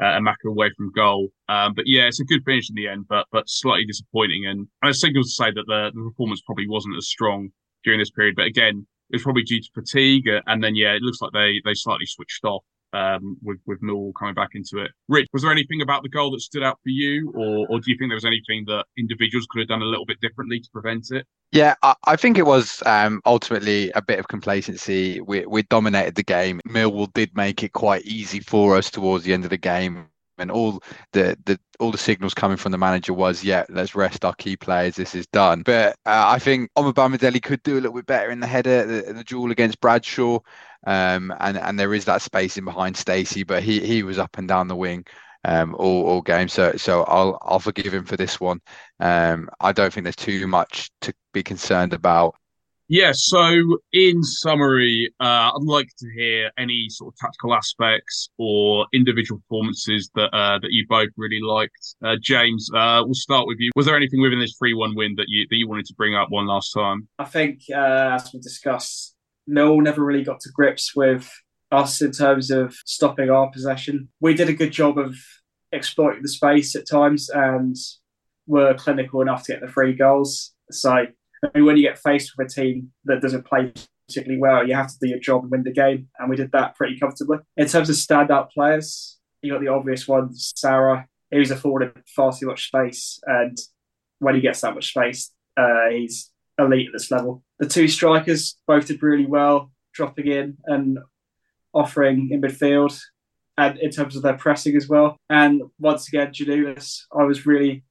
uh, 0.00 0.18
Emakhu 0.18 0.50
away 0.50 0.70
from 0.76 0.92
goal. 0.92 1.28
Um, 1.48 1.74
but 1.74 1.86
yeah, 1.86 2.06
it's 2.06 2.20
a 2.20 2.24
good 2.24 2.44
finish 2.44 2.68
in 2.68 2.76
the 2.76 2.88
end, 2.88 3.06
but 3.08 3.26
but 3.32 3.48
slightly 3.48 3.86
disappointing. 3.86 4.46
And, 4.46 4.66
and 4.82 4.90
it's 4.90 5.00
signals 5.00 5.28
to 5.28 5.44
say 5.44 5.50
that 5.52 5.64
the, 5.66 5.90
the 5.94 6.02
performance 6.02 6.42
probably 6.44 6.68
wasn't 6.68 6.96
as 6.96 7.08
strong 7.08 7.50
during 7.84 8.00
this 8.00 8.10
period. 8.10 8.34
But 8.36 8.46
again, 8.46 8.86
it 9.10 9.16
was 9.16 9.22
probably 9.22 9.42
due 9.42 9.60
to 9.60 9.68
fatigue, 9.74 10.28
uh, 10.28 10.40
and 10.46 10.62
then 10.62 10.74
yeah, 10.74 10.92
it 10.94 11.02
looks 11.02 11.20
like 11.20 11.32
they 11.32 11.60
they 11.64 11.74
slightly 11.74 12.06
switched 12.06 12.44
off 12.44 12.64
um, 12.92 13.36
with 13.42 13.58
with 13.66 13.80
Millwall 13.82 14.12
coming 14.18 14.34
back 14.34 14.50
into 14.54 14.78
it. 14.78 14.90
Rich, 15.08 15.28
was 15.32 15.42
there 15.42 15.52
anything 15.52 15.82
about 15.82 16.02
the 16.02 16.08
goal 16.08 16.30
that 16.32 16.40
stood 16.40 16.62
out 16.62 16.78
for 16.82 16.90
you, 16.90 17.32
or 17.34 17.66
or 17.68 17.80
do 17.80 17.90
you 17.90 17.98
think 17.98 18.10
there 18.10 18.16
was 18.16 18.24
anything 18.24 18.64
that 18.66 18.84
individuals 18.98 19.46
could 19.50 19.60
have 19.60 19.68
done 19.68 19.82
a 19.82 19.86
little 19.86 20.06
bit 20.06 20.20
differently 20.20 20.60
to 20.60 20.68
prevent 20.72 21.10
it? 21.10 21.26
Yeah, 21.52 21.74
I, 21.82 21.94
I 22.04 22.16
think 22.16 22.38
it 22.38 22.46
was 22.46 22.82
um, 22.86 23.20
ultimately 23.24 23.90
a 23.92 24.02
bit 24.02 24.18
of 24.18 24.28
complacency. 24.28 25.20
We 25.20 25.46
we 25.46 25.62
dominated 25.62 26.14
the 26.14 26.24
game. 26.24 26.60
Millwall 26.68 27.12
did 27.12 27.36
make 27.36 27.62
it 27.62 27.72
quite 27.72 28.04
easy 28.04 28.40
for 28.40 28.76
us 28.76 28.90
towards 28.90 29.24
the 29.24 29.32
end 29.32 29.44
of 29.44 29.50
the 29.50 29.56
game 29.56 30.08
and 30.38 30.50
all 30.50 30.82
the 31.12 31.36
the 31.46 31.58
all 31.80 31.90
the 31.90 31.98
signals 31.98 32.34
coming 32.34 32.56
from 32.56 32.72
the 32.72 32.78
manager 32.78 33.12
was, 33.12 33.44
yeah, 33.44 33.64
let's 33.68 33.94
rest 33.94 34.24
our 34.24 34.34
key 34.34 34.56
players. 34.56 34.96
This 34.96 35.14
is 35.14 35.26
done. 35.28 35.62
But 35.62 35.92
uh, 36.06 36.24
I 36.28 36.38
think 36.38 36.70
Omobamidele 36.76 37.42
could 37.42 37.62
do 37.62 37.74
a 37.74 37.80
little 37.80 37.94
bit 37.94 38.06
better 38.06 38.30
in 38.30 38.40
the 38.40 38.46
header, 38.46 38.84
the, 38.86 39.12
the 39.12 39.24
duel 39.24 39.50
against 39.50 39.80
Bradshaw, 39.80 40.40
um, 40.86 41.34
and 41.40 41.58
and 41.58 41.78
there 41.78 41.94
is 41.94 42.04
that 42.06 42.22
space 42.22 42.56
in 42.56 42.64
behind 42.64 42.96
Stacey, 42.96 43.42
but 43.44 43.62
he 43.62 43.80
he 43.80 44.02
was 44.02 44.18
up 44.18 44.38
and 44.38 44.48
down 44.48 44.68
the 44.68 44.76
wing. 44.76 45.04
Um, 45.44 45.76
all, 45.76 46.06
all 46.06 46.22
game. 46.22 46.48
So 46.48 46.72
so 46.76 47.04
I'll 47.04 47.38
I'll 47.42 47.60
forgive 47.60 47.94
him 47.94 48.04
for 48.04 48.16
this 48.16 48.40
one. 48.40 48.60
Um, 48.98 49.48
I 49.60 49.70
don't 49.72 49.92
think 49.92 50.04
there's 50.04 50.16
too 50.16 50.48
much 50.48 50.90
to 51.02 51.14
be 51.32 51.44
concerned 51.44 51.92
about. 51.92 52.34
Yeah, 52.88 53.10
so 53.12 53.78
in 53.92 54.22
summary, 54.22 55.12
uh, 55.18 55.50
I'd 55.54 55.62
like 55.62 55.88
to 55.98 56.06
hear 56.16 56.52
any 56.56 56.86
sort 56.88 57.12
of 57.12 57.18
tactical 57.18 57.52
aspects 57.52 58.28
or 58.38 58.86
individual 58.92 59.40
performances 59.40 60.08
that 60.14 60.32
uh, 60.32 60.60
that 60.60 60.70
you 60.70 60.86
both 60.88 61.08
really 61.16 61.40
liked. 61.40 61.96
Uh, 62.04 62.14
James, 62.22 62.70
uh, 62.74 63.02
we'll 63.04 63.14
start 63.14 63.48
with 63.48 63.58
you. 63.58 63.72
Was 63.74 63.86
there 63.86 63.96
anything 63.96 64.20
within 64.20 64.38
this 64.38 64.56
three-one 64.56 64.94
win 64.94 65.14
that 65.16 65.26
you 65.28 65.46
that 65.50 65.56
you 65.56 65.68
wanted 65.68 65.86
to 65.86 65.94
bring 65.94 66.14
up 66.14 66.30
one 66.30 66.46
last 66.46 66.72
time? 66.72 67.08
I 67.18 67.24
think, 67.24 67.62
uh, 67.74 68.14
as 68.14 68.30
we 68.32 68.38
discussed, 68.38 69.16
Mill 69.48 69.80
never 69.80 70.04
really 70.04 70.24
got 70.24 70.38
to 70.40 70.50
grips 70.54 70.94
with 70.94 71.28
us 71.72 72.00
in 72.00 72.12
terms 72.12 72.52
of 72.52 72.76
stopping 72.84 73.30
our 73.30 73.50
possession. 73.50 74.08
We 74.20 74.34
did 74.34 74.48
a 74.48 74.54
good 74.54 74.70
job 74.70 74.96
of 74.96 75.16
exploiting 75.72 76.22
the 76.22 76.28
space 76.28 76.76
at 76.76 76.88
times 76.88 77.28
and 77.30 77.74
were 78.46 78.74
clinical 78.74 79.22
enough 79.22 79.42
to 79.44 79.52
get 79.52 79.60
the 79.60 79.66
three 79.66 79.92
goals. 79.92 80.54
So 80.70 81.06
I 81.44 81.60
when 81.60 81.76
you 81.76 81.82
get 81.82 81.98
faced 81.98 82.32
with 82.36 82.46
a 82.46 82.50
team 82.50 82.92
that 83.04 83.20
doesn't 83.20 83.46
play 83.46 83.72
particularly 84.08 84.40
well, 84.40 84.66
you 84.66 84.74
have 84.74 84.88
to 84.88 84.98
do 85.00 85.08
your 85.08 85.18
job 85.18 85.42
and 85.42 85.50
win 85.50 85.62
the 85.64 85.72
game. 85.72 86.08
And 86.18 86.30
we 86.30 86.36
did 86.36 86.52
that 86.52 86.76
pretty 86.76 86.98
comfortably. 86.98 87.38
In 87.56 87.66
terms 87.66 87.90
of 87.90 87.96
standout 87.96 88.50
players, 88.52 89.18
you 89.42 89.52
got 89.52 89.60
the 89.60 89.68
obvious 89.68 90.06
ones, 90.06 90.52
Sara. 90.56 91.06
He's 91.30 91.50
afforded 91.50 91.92
far 92.14 92.32
too 92.32 92.46
much 92.46 92.68
space. 92.68 93.18
And 93.24 93.58
when 94.18 94.34
he 94.34 94.40
gets 94.40 94.60
that 94.60 94.74
much 94.74 94.90
space, 94.90 95.32
uh, 95.56 95.88
he's 95.90 96.30
elite 96.58 96.88
at 96.88 96.92
this 96.92 97.10
level. 97.10 97.42
The 97.58 97.66
two 97.66 97.88
strikers 97.88 98.56
both 98.66 98.86
did 98.86 99.02
really 99.02 99.26
well, 99.26 99.70
dropping 99.92 100.28
in 100.28 100.56
and 100.66 100.98
offering 101.74 102.30
in 102.30 102.40
midfield 102.40 102.98
and 103.58 103.78
in 103.78 103.90
terms 103.90 104.16
of 104.16 104.22
their 104.22 104.36
pressing 104.36 104.76
as 104.76 104.88
well. 104.88 105.16
And 105.28 105.62
once 105.78 106.08
again, 106.08 106.28
Giannoulis, 106.28 107.02
I 107.12 107.24
was 107.24 107.46
really 107.46 107.84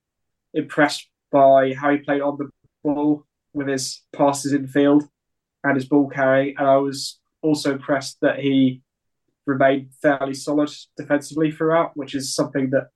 impressed 0.54 1.08
by 1.32 1.74
how 1.74 1.92
he 1.92 1.98
played 1.98 2.22
on 2.22 2.38
the 2.38 2.50
ball 2.84 3.26
with 3.56 3.68
his 3.68 4.04
passes 4.14 4.54
in 4.54 4.68
field 4.68 5.04
and 5.64 5.76
his 5.76 5.86
ball 5.86 6.10
carrying. 6.10 6.56
And 6.58 6.68
I 6.68 6.78
was 6.78 7.20
also 7.42 7.72
impressed 7.72 8.18
that 8.22 8.40
he 8.40 8.82
remained 9.46 9.90
fairly 10.02 10.34
solid 10.34 10.70
defensively 10.98 11.52
throughout, 11.52 11.96
which 11.96 12.14
is 12.14 12.36
something 12.36 12.72
that 12.72 12.90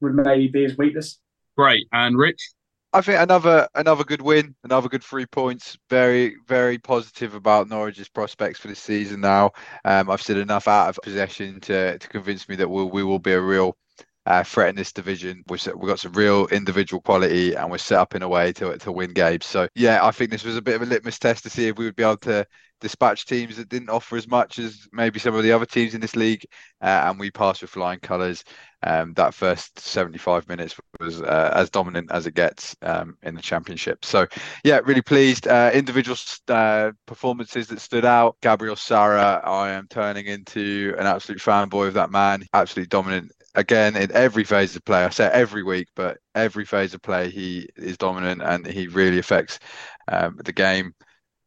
would 0.00 0.14
maybe 0.14 0.48
be 0.48 0.62
his 0.62 0.78
weakness. 0.78 1.20
Great. 1.56 1.86
And 1.92 2.16
Rich? 2.16 2.40
I 2.92 3.02
think 3.02 3.20
another 3.20 3.68
another 3.74 4.04
good 4.04 4.22
win, 4.22 4.54
another 4.64 4.88
good 4.88 5.04
three 5.04 5.26
points. 5.26 5.76
Very 5.90 6.36
very 6.46 6.78
positive 6.78 7.34
about 7.34 7.68
Norwich's 7.68 8.08
prospects 8.08 8.58
for 8.58 8.68
this 8.68 8.78
season. 8.78 9.20
Now, 9.20 9.52
um, 9.84 10.08
I've 10.08 10.22
seen 10.22 10.38
enough 10.38 10.66
out 10.66 10.88
of 10.88 10.98
possession 11.02 11.60
to 11.62 11.98
to 11.98 12.08
convince 12.08 12.48
me 12.48 12.56
that 12.56 12.70
we'll, 12.70 12.88
we 12.88 13.04
will 13.04 13.18
be 13.18 13.32
a 13.32 13.40
real 13.40 13.76
uh, 14.26 14.42
threat 14.42 14.68
in 14.68 14.76
this 14.76 14.92
division. 14.92 15.42
We've, 15.48 15.64
we've 15.76 15.88
got 15.88 16.00
some 16.00 16.12
real 16.12 16.46
individual 16.48 17.00
quality 17.00 17.54
and 17.54 17.70
we're 17.70 17.78
set 17.78 17.98
up 17.98 18.14
in 18.14 18.22
a 18.22 18.28
way 18.28 18.52
to, 18.54 18.76
to 18.76 18.92
win 18.92 19.12
games. 19.12 19.46
So, 19.46 19.68
yeah, 19.74 20.04
I 20.04 20.10
think 20.10 20.30
this 20.30 20.44
was 20.44 20.56
a 20.56 20.62
bit 20.62 20.76
of 20.76 20.82
a 20.82 20.86
litmus 20.86 21.18
test 21.18 21.44
to 21.44 21.50
see 21.50 21.68
if 21.68 21.78
we 21.78 21.84
would 21.84 21.96
be 21.96 22.02
able 22.02 22.16
to 22.18 22.46
dispatch 22.80 23.24
teams 23.24 23.56
that 23.56 23.68
didn't 23.68 23.88
offer 23.88 24.16
as 24.16 24.28
much 24.28 24.58
as 24.58 24.86
maybe 24.92 25.18
some 25.18 25.34
of 25.34 25.42
the 25.42 25.52
other 25.52 25.64
teams 25.64 25.94
in 25.94 26.00
this 26.00 26.16
league. 26.16 26.44
Uh, 26.82 27.04
and 27.06 27.18
we 27.18 27.30
passed 27.30 27.62
with 27.62 27.70
flying 27.70 28.00
colours. 28.00 28.44
Um, 28.82 29.14
that 29.14 29.32
first 29.32 29.78
75 29.78 30.48
minutes 30.48 30.76
was 31.00 31.22
uh, 31.22 31.52
as 31.54 31.70
dominant 31.70 32.10
as 32.12 32.26
it 32.26 32.34
gets 32.34 32.76
um, 32.82 33.16
in 33.22 33.34
the 33.34 33.42
championship. 33.42 34.04
So, 34.04 34.26
yeah, 34.64 34.80
really 34.84 35.02
pleased. 35.02 35.48
Uh, 35.48 35.70
individual 35.72 36.18
uh, 36.48 36.90
performances 37.06 37.68
that 37.68 37.80
stood 37.80 38.04
out. 38.04 38.36
Gabriel 38.42 38.76
Sara, 38.76 39.40
I 39.44 39.70
am 39.70 39.86
turning 39.88 40.26
into 40.26 40.94
an 40.98 41.06
absolute 41.06 41.40
fanboy 41.40 41.88
of 41.88 41.94
that 41.94 42.10
man. 42.10 42.44
Absolutely 42.52 42.88
dominant 42.88 43.32
again 43.56 43.96
in 43.96 44.12
every 44.12 44.44
phase 44.44 44.76
of 44.76 44.84
play. 44.84 45.04
I 45.04 45.10
say 45.10 45.28
every 45.32 45.62
week, 45.62 45.88
but 45.96 46.18
every 46.34 46.64
phase 46.64 46.94
of 46.94 47.02
play 47.02 47.30
he 47.30 47.68
is 47.76 47.98
dominant 47.98 48.42
and 48.42 48.66
he 48.66 48.86
really 48.88 49.18
affects 49.18 49.58
um, 50.08 50.38
the 50.44 50.52
game. 50.52 50.94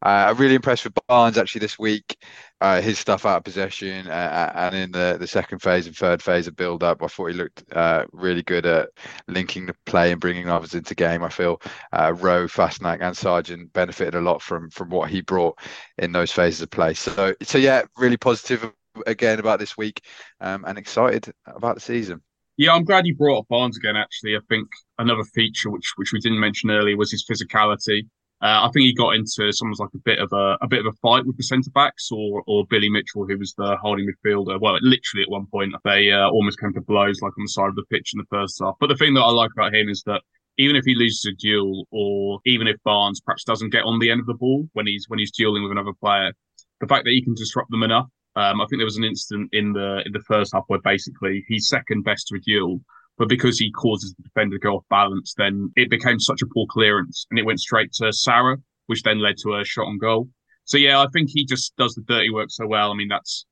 Uh, 0.01 0.27
I'm 0.29 0.37
really 0.37 0.55
impressed 0.55 0.85
with 0.85 0.97
Barnes 1.07 1.37
actually 1.37 1.59
this 1.59 1.77
week. 1.77 2.17
Uh, 2.61 2.81
his 2.81 2.97
stuff 2.99 3.25
out 3.25 3.37
of 3.37 3.43
possession 3.43 4.07
uh, 4.07 4.51
and 4.55 4.75
in 4.75 4.91
the, 4.91 5.17
the 5.19 5.27
second 5.27 5.59
phase 5.59 5.87
and 5.87 5.95
third 5.95 6.21
phase 6.21 6.47
of 6.47 6.55
build 6.55 6.83
up, 6.83 7.03
I 7.03 7.07
thought 7.07 7.27
he 7.27 7.33
looked 7.33 7.63
uh, 7.73 8.05
really 8.11 8.43
good 8.43 8.65
at 8.65 8.89
linking 9.27 9.65
the 9.65 9.75
play 9.85 10.11
and 10.11 10.19
bringing 10.21 10.49
others 10.49 10.73
into 10.73 10.95
game. 10.95 11.23
I 11.23 11.29
feel 11.29 11.61
uh, 11.91 12.13
Rowe, 12.17 12.47
Fassnacht, 12.47 13.01
and 13.01 13.15
Sargent 13.15 13.71
benefited 13.73 14.15
a 14.15 14.21
lot 14.21 14.41
from 14.41 14.69
from 14.69 14.89
what 14.89 15.09
he 15.09 15.21
brought 15.21 15.59
in 15.97 16.11
those 16.13 16.31
phases 16.31 16.61
of 16.61 16.69
play. 16.71 16.93
So 16.93 17.33
so 17.41 17.57
yeah, 17.57 17.83
really 17.97 18.17
positive 18.17 18.73
again 19.07 19.39
about 19.39 19.59
this 19.59 19.77
week 19.77 20.01
um, 20.41 20.65
and 20.67 20.77
excited 20.77 21.31
about 21.45 21.75
the 21.75 21.81
season. 21.81 22.21
Yeah, 22.59 22.73
I'm 22.73 22.83
glad 22.83 23.07
you 23.07 23.15
brought 23.15 23.39
up 23.39 23.47
Barnes 23.47 23.77
again. 23.77 23.95
Actually, 23.95 24.35
I 24.35 24.41
think 24.49 24.67
another 24.97 25.23
feature 25.23 25.69
which 25.69 25.93
which 25.95 26.11
we 26.11 26.19
didn't 26.19 26.41
mention 26.41 26.69
earlier 26.69 26.97
was 26.97 27.09
his 27.09 27.25
physicality. 27.25 28.01
Uh, 28.41 28.67
I 28.67 28.69
think 28.73 28.83
he 28.83 28.93
got 28.93 29.15
into 29.15 29.51
someone's 29.53 29.79
like 29.79 29.93
a 29.95 29.99
bit 29.99 30.19
of 30.19 30.31
a 30.33 30.57
a 30.61 30.67
bit 30.67 30.85
of 30.85 30.93
a 30.93 30.97
fight 31.01 31.25
with 31.25 31.37
the 31.37 31.43
centre 31.43 31.71
backs 31.71 32.09
or 32.11 32.43
or 32.47 32.65
Billy 32.69 32.89
Mitchell, 32.89 33.25
who 33.25 33.37
was 33.37 33.53
the 33.57 33.77
holding 33.81 34.05
midfielder. 34.05 34.59
Well, 34.59 34.77
literally 34.81 35.23
at 35.23 35.29
one 35.29 35.45
point 35.45 35.73
they 35.85 36.11
uh, 36.11 36.27
almost 36.29 36.59
came 36.59 36.73
to 36.73 36.81
blows, 36.81 37.21
like 37.21 37.31
on 37.37 37.45
the 37.45 37.47
side 37.47 37.69
of 37.69 37.75
the 37.75 37.85
pitch 37.89 38.11
in 38.13 38.17
the 38.17 38.27
first 38.29 38.59
half. 38.61 38.75
But 38.81 38.87
the 38.87 38.97
thing 38.97 39.13
that 39.13 39.21
I 39.21 39.31
like 39.31 39.51
about 39.55 39.73
him 39.73 39.87
is 39.87 40.03
that 40.05 40.21
even 40.57 40.75
if 40.75 40.83
he 40.83 40.95
loses 40.95 41.25
a 41.25 41.31
duel, 41.31 41.87
or 41.91 42.41
even 42.45 42.67
if 42.67 42.75
Barnes 42.83 43.21
perhaps 43.21 43.45
doesn't 43.45 43.71
get 43.71 43.85
on 43.85 43.99
the 43.99 44.11
end 44.11 44.19
of 44.19 44.25
the 44.25 44.33
ball 44.33 44.67
when 44.73 44.85
he's 44.85 45.05
when 45.07 45.19
he's 45.19 45.31
dueling 45.31 45.63
with 45.63 45.71
another 45.71 45.93
player, 46.01 46.33
the 46.81 46.87
fact 46.87 47.05
that 47.05 47.11
he 47.11 47.23
can 47.23 47.35
disrupt 47.35 47.71
them 47.71 47.83
enough 47.83 48.07
um, 48.35 48.61
I 48.61 48.65
think 48.65 48.79
there 48.79 48.85
was 48.85 48.97
an 48.97 49.03
incident 49.03 49.49
in 49.53 49.73
the 49.73 50.03
in 50.05 50.11
the 50.11 50.23
first 50.27 50.53
half 50.53 50.63
where 50.67 50.79
basically 50.83 51.43
he's 51.47 51.67
second 51.67 52.03
best 52.03 52.27
to 52.27 52.35
a 52.35 52.39
duel, 52.39 52.81
but 53.17 53.29
because 53.29 53.59
he 53.59 53.71
causes 53.71 54.13
the 54.13 54.23
defender 54.23 54.57
to 54.57 54.59
go 54.59 54.75
off 54.75 54.83
balance, 54.89 55.33
then 55.37 55.71
it 55.75 55.89
became 55.89 56.19
such 56.19 56.41
a 56.41 56.47
poor 56.47 56.65
clearance 56.69 57.25
and 57.29 57.39
it 57.39 57.45
went 57.45 57.59
straight 57.59 57.91
to 57.93 58.13
Sara, 58.13 58.57
which 58.87 59.03
then 59.03 59.19
led 59.19 59.37
to 59.39 59.55
a 59.55 59.65
shot 59.65 59.87
on 59.87 59.97
goal. 59.97 60.29
So 60.65 60.77
yeah, 60.77 61.01
I 61.01 61.07
think 61.11 61.29
he 61.31 61.45
just 61.45 61.75
does 61.77 61.95
the 61.95 62.03
dirty 62.03 62.29
work 62.29 62.49
so 62.49 62.67
well. 62.67 62.91
I 62.91 62.95
mean, 62.95 63.07
that's 63.07 63.45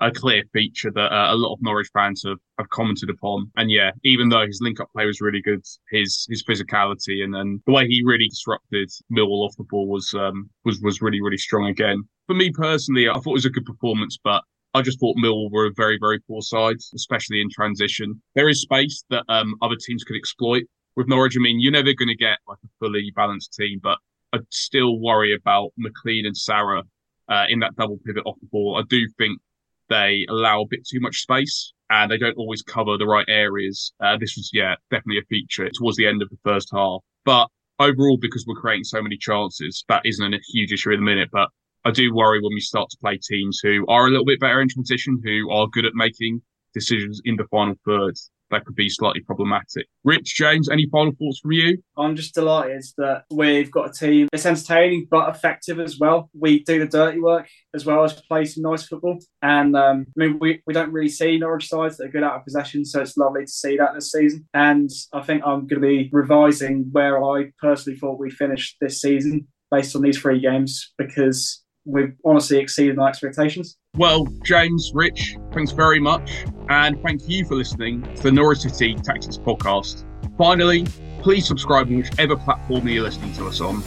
a 0.00 0.10
clear 0.10 0.42
feature 0.52 0.90
that 0.90 1.12
uh, 1.12 1.34
a 1.34 1.36
lot 1.36 1.52
of 1.52 1.62
Norwich 1.62 1.90
fans 1.92 2.22
have, 2.26 2.38
have 2.58 2.68
commented 2.70 3.10
upon. 3.10 3.50
And 3.56 3.70
yeah, 3.70 3.90
even 4.04 4.28
though 4.28 4.46
his 4.46 4.60
link 4.62 4.80
up 4.80 4.90
play 4.92 5.06
was 5.06 5.20
really 5.20 5.42
good, 5.42 5.64
his 5.90 6.26
his 6.28 6.42
physicality 6.42 7.22
and, 7.22 7.34
and 7.34 7.60
the 7.66 7.72
way 7.72 7.86
he 7.86 8.02
really 8.04 8.28
disrupted 8.28 8.90
Millwall 9.12 9.46
off 9.46 9.56
the 9.56 9.64
ball 9.64 9.88
was 9.88 10.12
um 10.14 10.48
was 10.64 10.80
was 10.80 11.02
really 11.02 11.20
really 11.20 11.38
strong 11.38 11.66
again 11.66 12.08
for 12.30 12.34
me 12.34 12.52
personally, 12.52 13.08
I 13.08 13.14
thought 13.14 13.30
it 13.30 13.42
was 13.42 13.44
a 13.44 13.50
good 13.50 13.64
performance, 13.64 14.16
but 14.22 14.44
I 14.72 14.82
just 14.82 15.00
thought 15.00 15.16
Millwall 15.16 15.50
were 15.50 15.66
a 15.66 15.72
very, 15.76 15.98
very 16.00 16.20
poor 16.20 16.42
side, 16.42 16.76
especially 16.94 17.40
in 17.40 17.50
transition. 17.50 18.22
There 18.36 18.48
is 18.48 18.60
space 18.62 19.02
that 19.10 19.24
um, 19.28 19.56
other 19.62 19.74
teams 19.74 20.04
could 20.04 20.14
exploit 20.14 20.62
with 20.94 21.08
Norwich. 21.08 21.34
I 21.36 21.40
mean, 21.40 21.58
you're 21.58 21.72
never 21.72 21.92
going 21.92 22.06
to 22.06 22.14
get 22.14 22.38
like 22.46 22.58
a 22.64 22.68
fully 22.78 23.12
balanced 23.16 23.54
team, 23.54 23.80
but 23.82 23.98
I'd 24.32 24.46
still 24.50 25.00
worry 25.00 25.34
about 25.34 25.72
McLean 25.76 26.24
and 26.24 26.36
Sara 26.36 26.84
uh, 27.28 27.46
in 27.48 27.58
that 27.58 27.74
double 27.74 27.98
pivot 28.06 28.22
off 28.24 28.38
the 28.40 28.46
ball. 28.46 28.76
I 28.78 28.84
do 28.88 29.08
think 29.18 29.40
they 29.90 30.24
allow 30.30 30.62
a 30.62 30.66
bit 30.66 30.86
too 30.86 31.00
much 31.00 31.20
space 31.20 31.72
and 31.90 32.10
they 32.10 32.16
don't 32.16 32.36
always 32.38 32.62
cover 32.62 32.96
the 32.96 33.06
right 33.06 33.26
areas. 33.28 33.92
Uh, 34.00 34.16
this 34.16 34.36
was, 34.36 34.50
yeah, 34.54 34.76
definitely 34.90 35.18
a 35.18 35.26
feature 35.28 35.68
towards 35.74 35.96
the 35.98 36.06
end 36.06 36.22
of 36.22 36.30
the 36.30 36.38
first 36.44 36.70
half. 36.72 37.02
But 37.24 37.48
overall, 37.78 38.16
because 38.16 38.46
we're 38.46 38.60
creating 38.60 38.84
so 38.84 39.02
many 39.02 39.16
chances, 39.16 39.84
that 39.88 40.02
isn't 40.04 40.34
a 40.34 40.38
huge 40.48 40.72
issue 40.72 40.90
in 40.90 41.00
the 41.00 41.04
minute. 41.04 41.28
But 41.30 41.48
I 41.84 41.90
do 41.90 42.14
worry 42.14 42.40
when 42.40 42.54
we 42.54 42.60
start 42.60 42.88
to 42.90 42.96
play 42.98 43.18
teams 43.18 43.60
who 43.62 43.84
are 43.88 44.06
a 44.06 44.10
little 44.10 44.24
bit 44.24 44.40
better 44.40 44.60
in 44.60 44.68
transition, 44.68 45.20
who 45.22 45.50
are 45.50 45.66
good 45.66 45.84
at 45.84 45.94
making 45.94 46.40
decisions 46.72 47.20
in 47.24 47.36
the 47.36 47.46
final 47.50 47.74
thirds 47.84 48.30
that 48.50 48.64
could 48.64 48.76
be 48.76 48.88
slightly 48.88 49.20
problematic. 49.20 49.86
Rich, 50.04 50.34
James, 50.36 50.68
any 50.68 50.86
final 50.90 51.12
thoughts 51.12 51.40
from 51.40 51.52
you? 51.52 51.78
I'm 51.96 52.16
just 52.16 52.34
delighted 52.34 52.84
that 52.98 53.24
we've 53.30 53.70
got 53.70 53.90
a 53.90 53.92
team 53.92 54.28
that's 54.30 54.46
entertaining 54.46 55.06
but 55.10 55.28
effective 55.34 55.80
as 55.80 55.98
well. 55.98 56.30
We 56.38 56.64
do 56.64 56.78
the 56.78 56.86
dirty 56.86 57.20
work 57.20 57.48
as 57.74 57.86
well 57.86 58.04
as 58.04 58.12
play 58.12 58.44
some 58.44 58.62
nice 58.62 58.84
football. 58.86 59.18
And 59.42 59.76
um, 59.76 60.06
I 60.08 60.24
mean, 60.24 60.38
we, 60.40 60.62
we 60.66 60.74
don't 60.74 60.92
really 60.92 61.08
see 61.08 61.38
Norwich 61.38 61.68
sides 61.68 61.96
that 61.96 62.06
are 62.06 62.10
good 62.10 62.22
out 62.22 62.36
of 62.36 62.44
possession, 62.44 62.84
so 62.84 63.00
it's 63.00 63.16
lovely 63.16 63.44
to 63.44 63.50
see 63.50 63.76
that 63.76 63.94
this 63.94 64.10
season. 64.10 64.48
And 64.54 64.90
I 65.12 65.22
think 65.22 65.42
I'm 65.44 65.66
going 65.66 65.80
to 65.80 65.86
be 65.86 66.10
revising 66.12 66.88
where 66.92 67.22
I 67.22 67.52
personally 67.60 67.98
thought 67.98 68.18
we'd 68.18 68.32
finish 68.32 68.76
this 68.80 69.00
season 69.00 69.46
based 69.70 69.94
on 69.94 70.02
these 70.02 70.18
three 70.18 70.40
games 70.40 70.92
because 70.98 71.62
we've 71.84 72.14
honestly 72.24 72.58
exceeded 72.58 72.96
my 72.96 73.08
expectations. 73.08 73.76
Well, 73.96 74.26
James, 74.44 74.92
Rich, 74.94 75.36
thanks 75.52 75.72
very 75.72 75.98
much. 75.98 76.44
And 76.68 77.00
thank 77.02 77.28
you 77.28 77.44
for 77.44 77.54
listening 77.54 78.02
to 78.14 78.22
the 78.22 78.32
Norwich 78.32 78.60
City 78.60 78.94
Tactics 78.94 79.38
Podcast. 79.38 80.04
Finally, 80.38 80.86
please 81.22 81.46
subscribe 81.46 81.88
on 81.88 81.98
whichever 81.98 82.36
platform 82.36 82.88
you're 82.88 83.02
listening 83.02 83.32
to 83.34 83.46
us 83.46 83.60
on. 83.60 83.82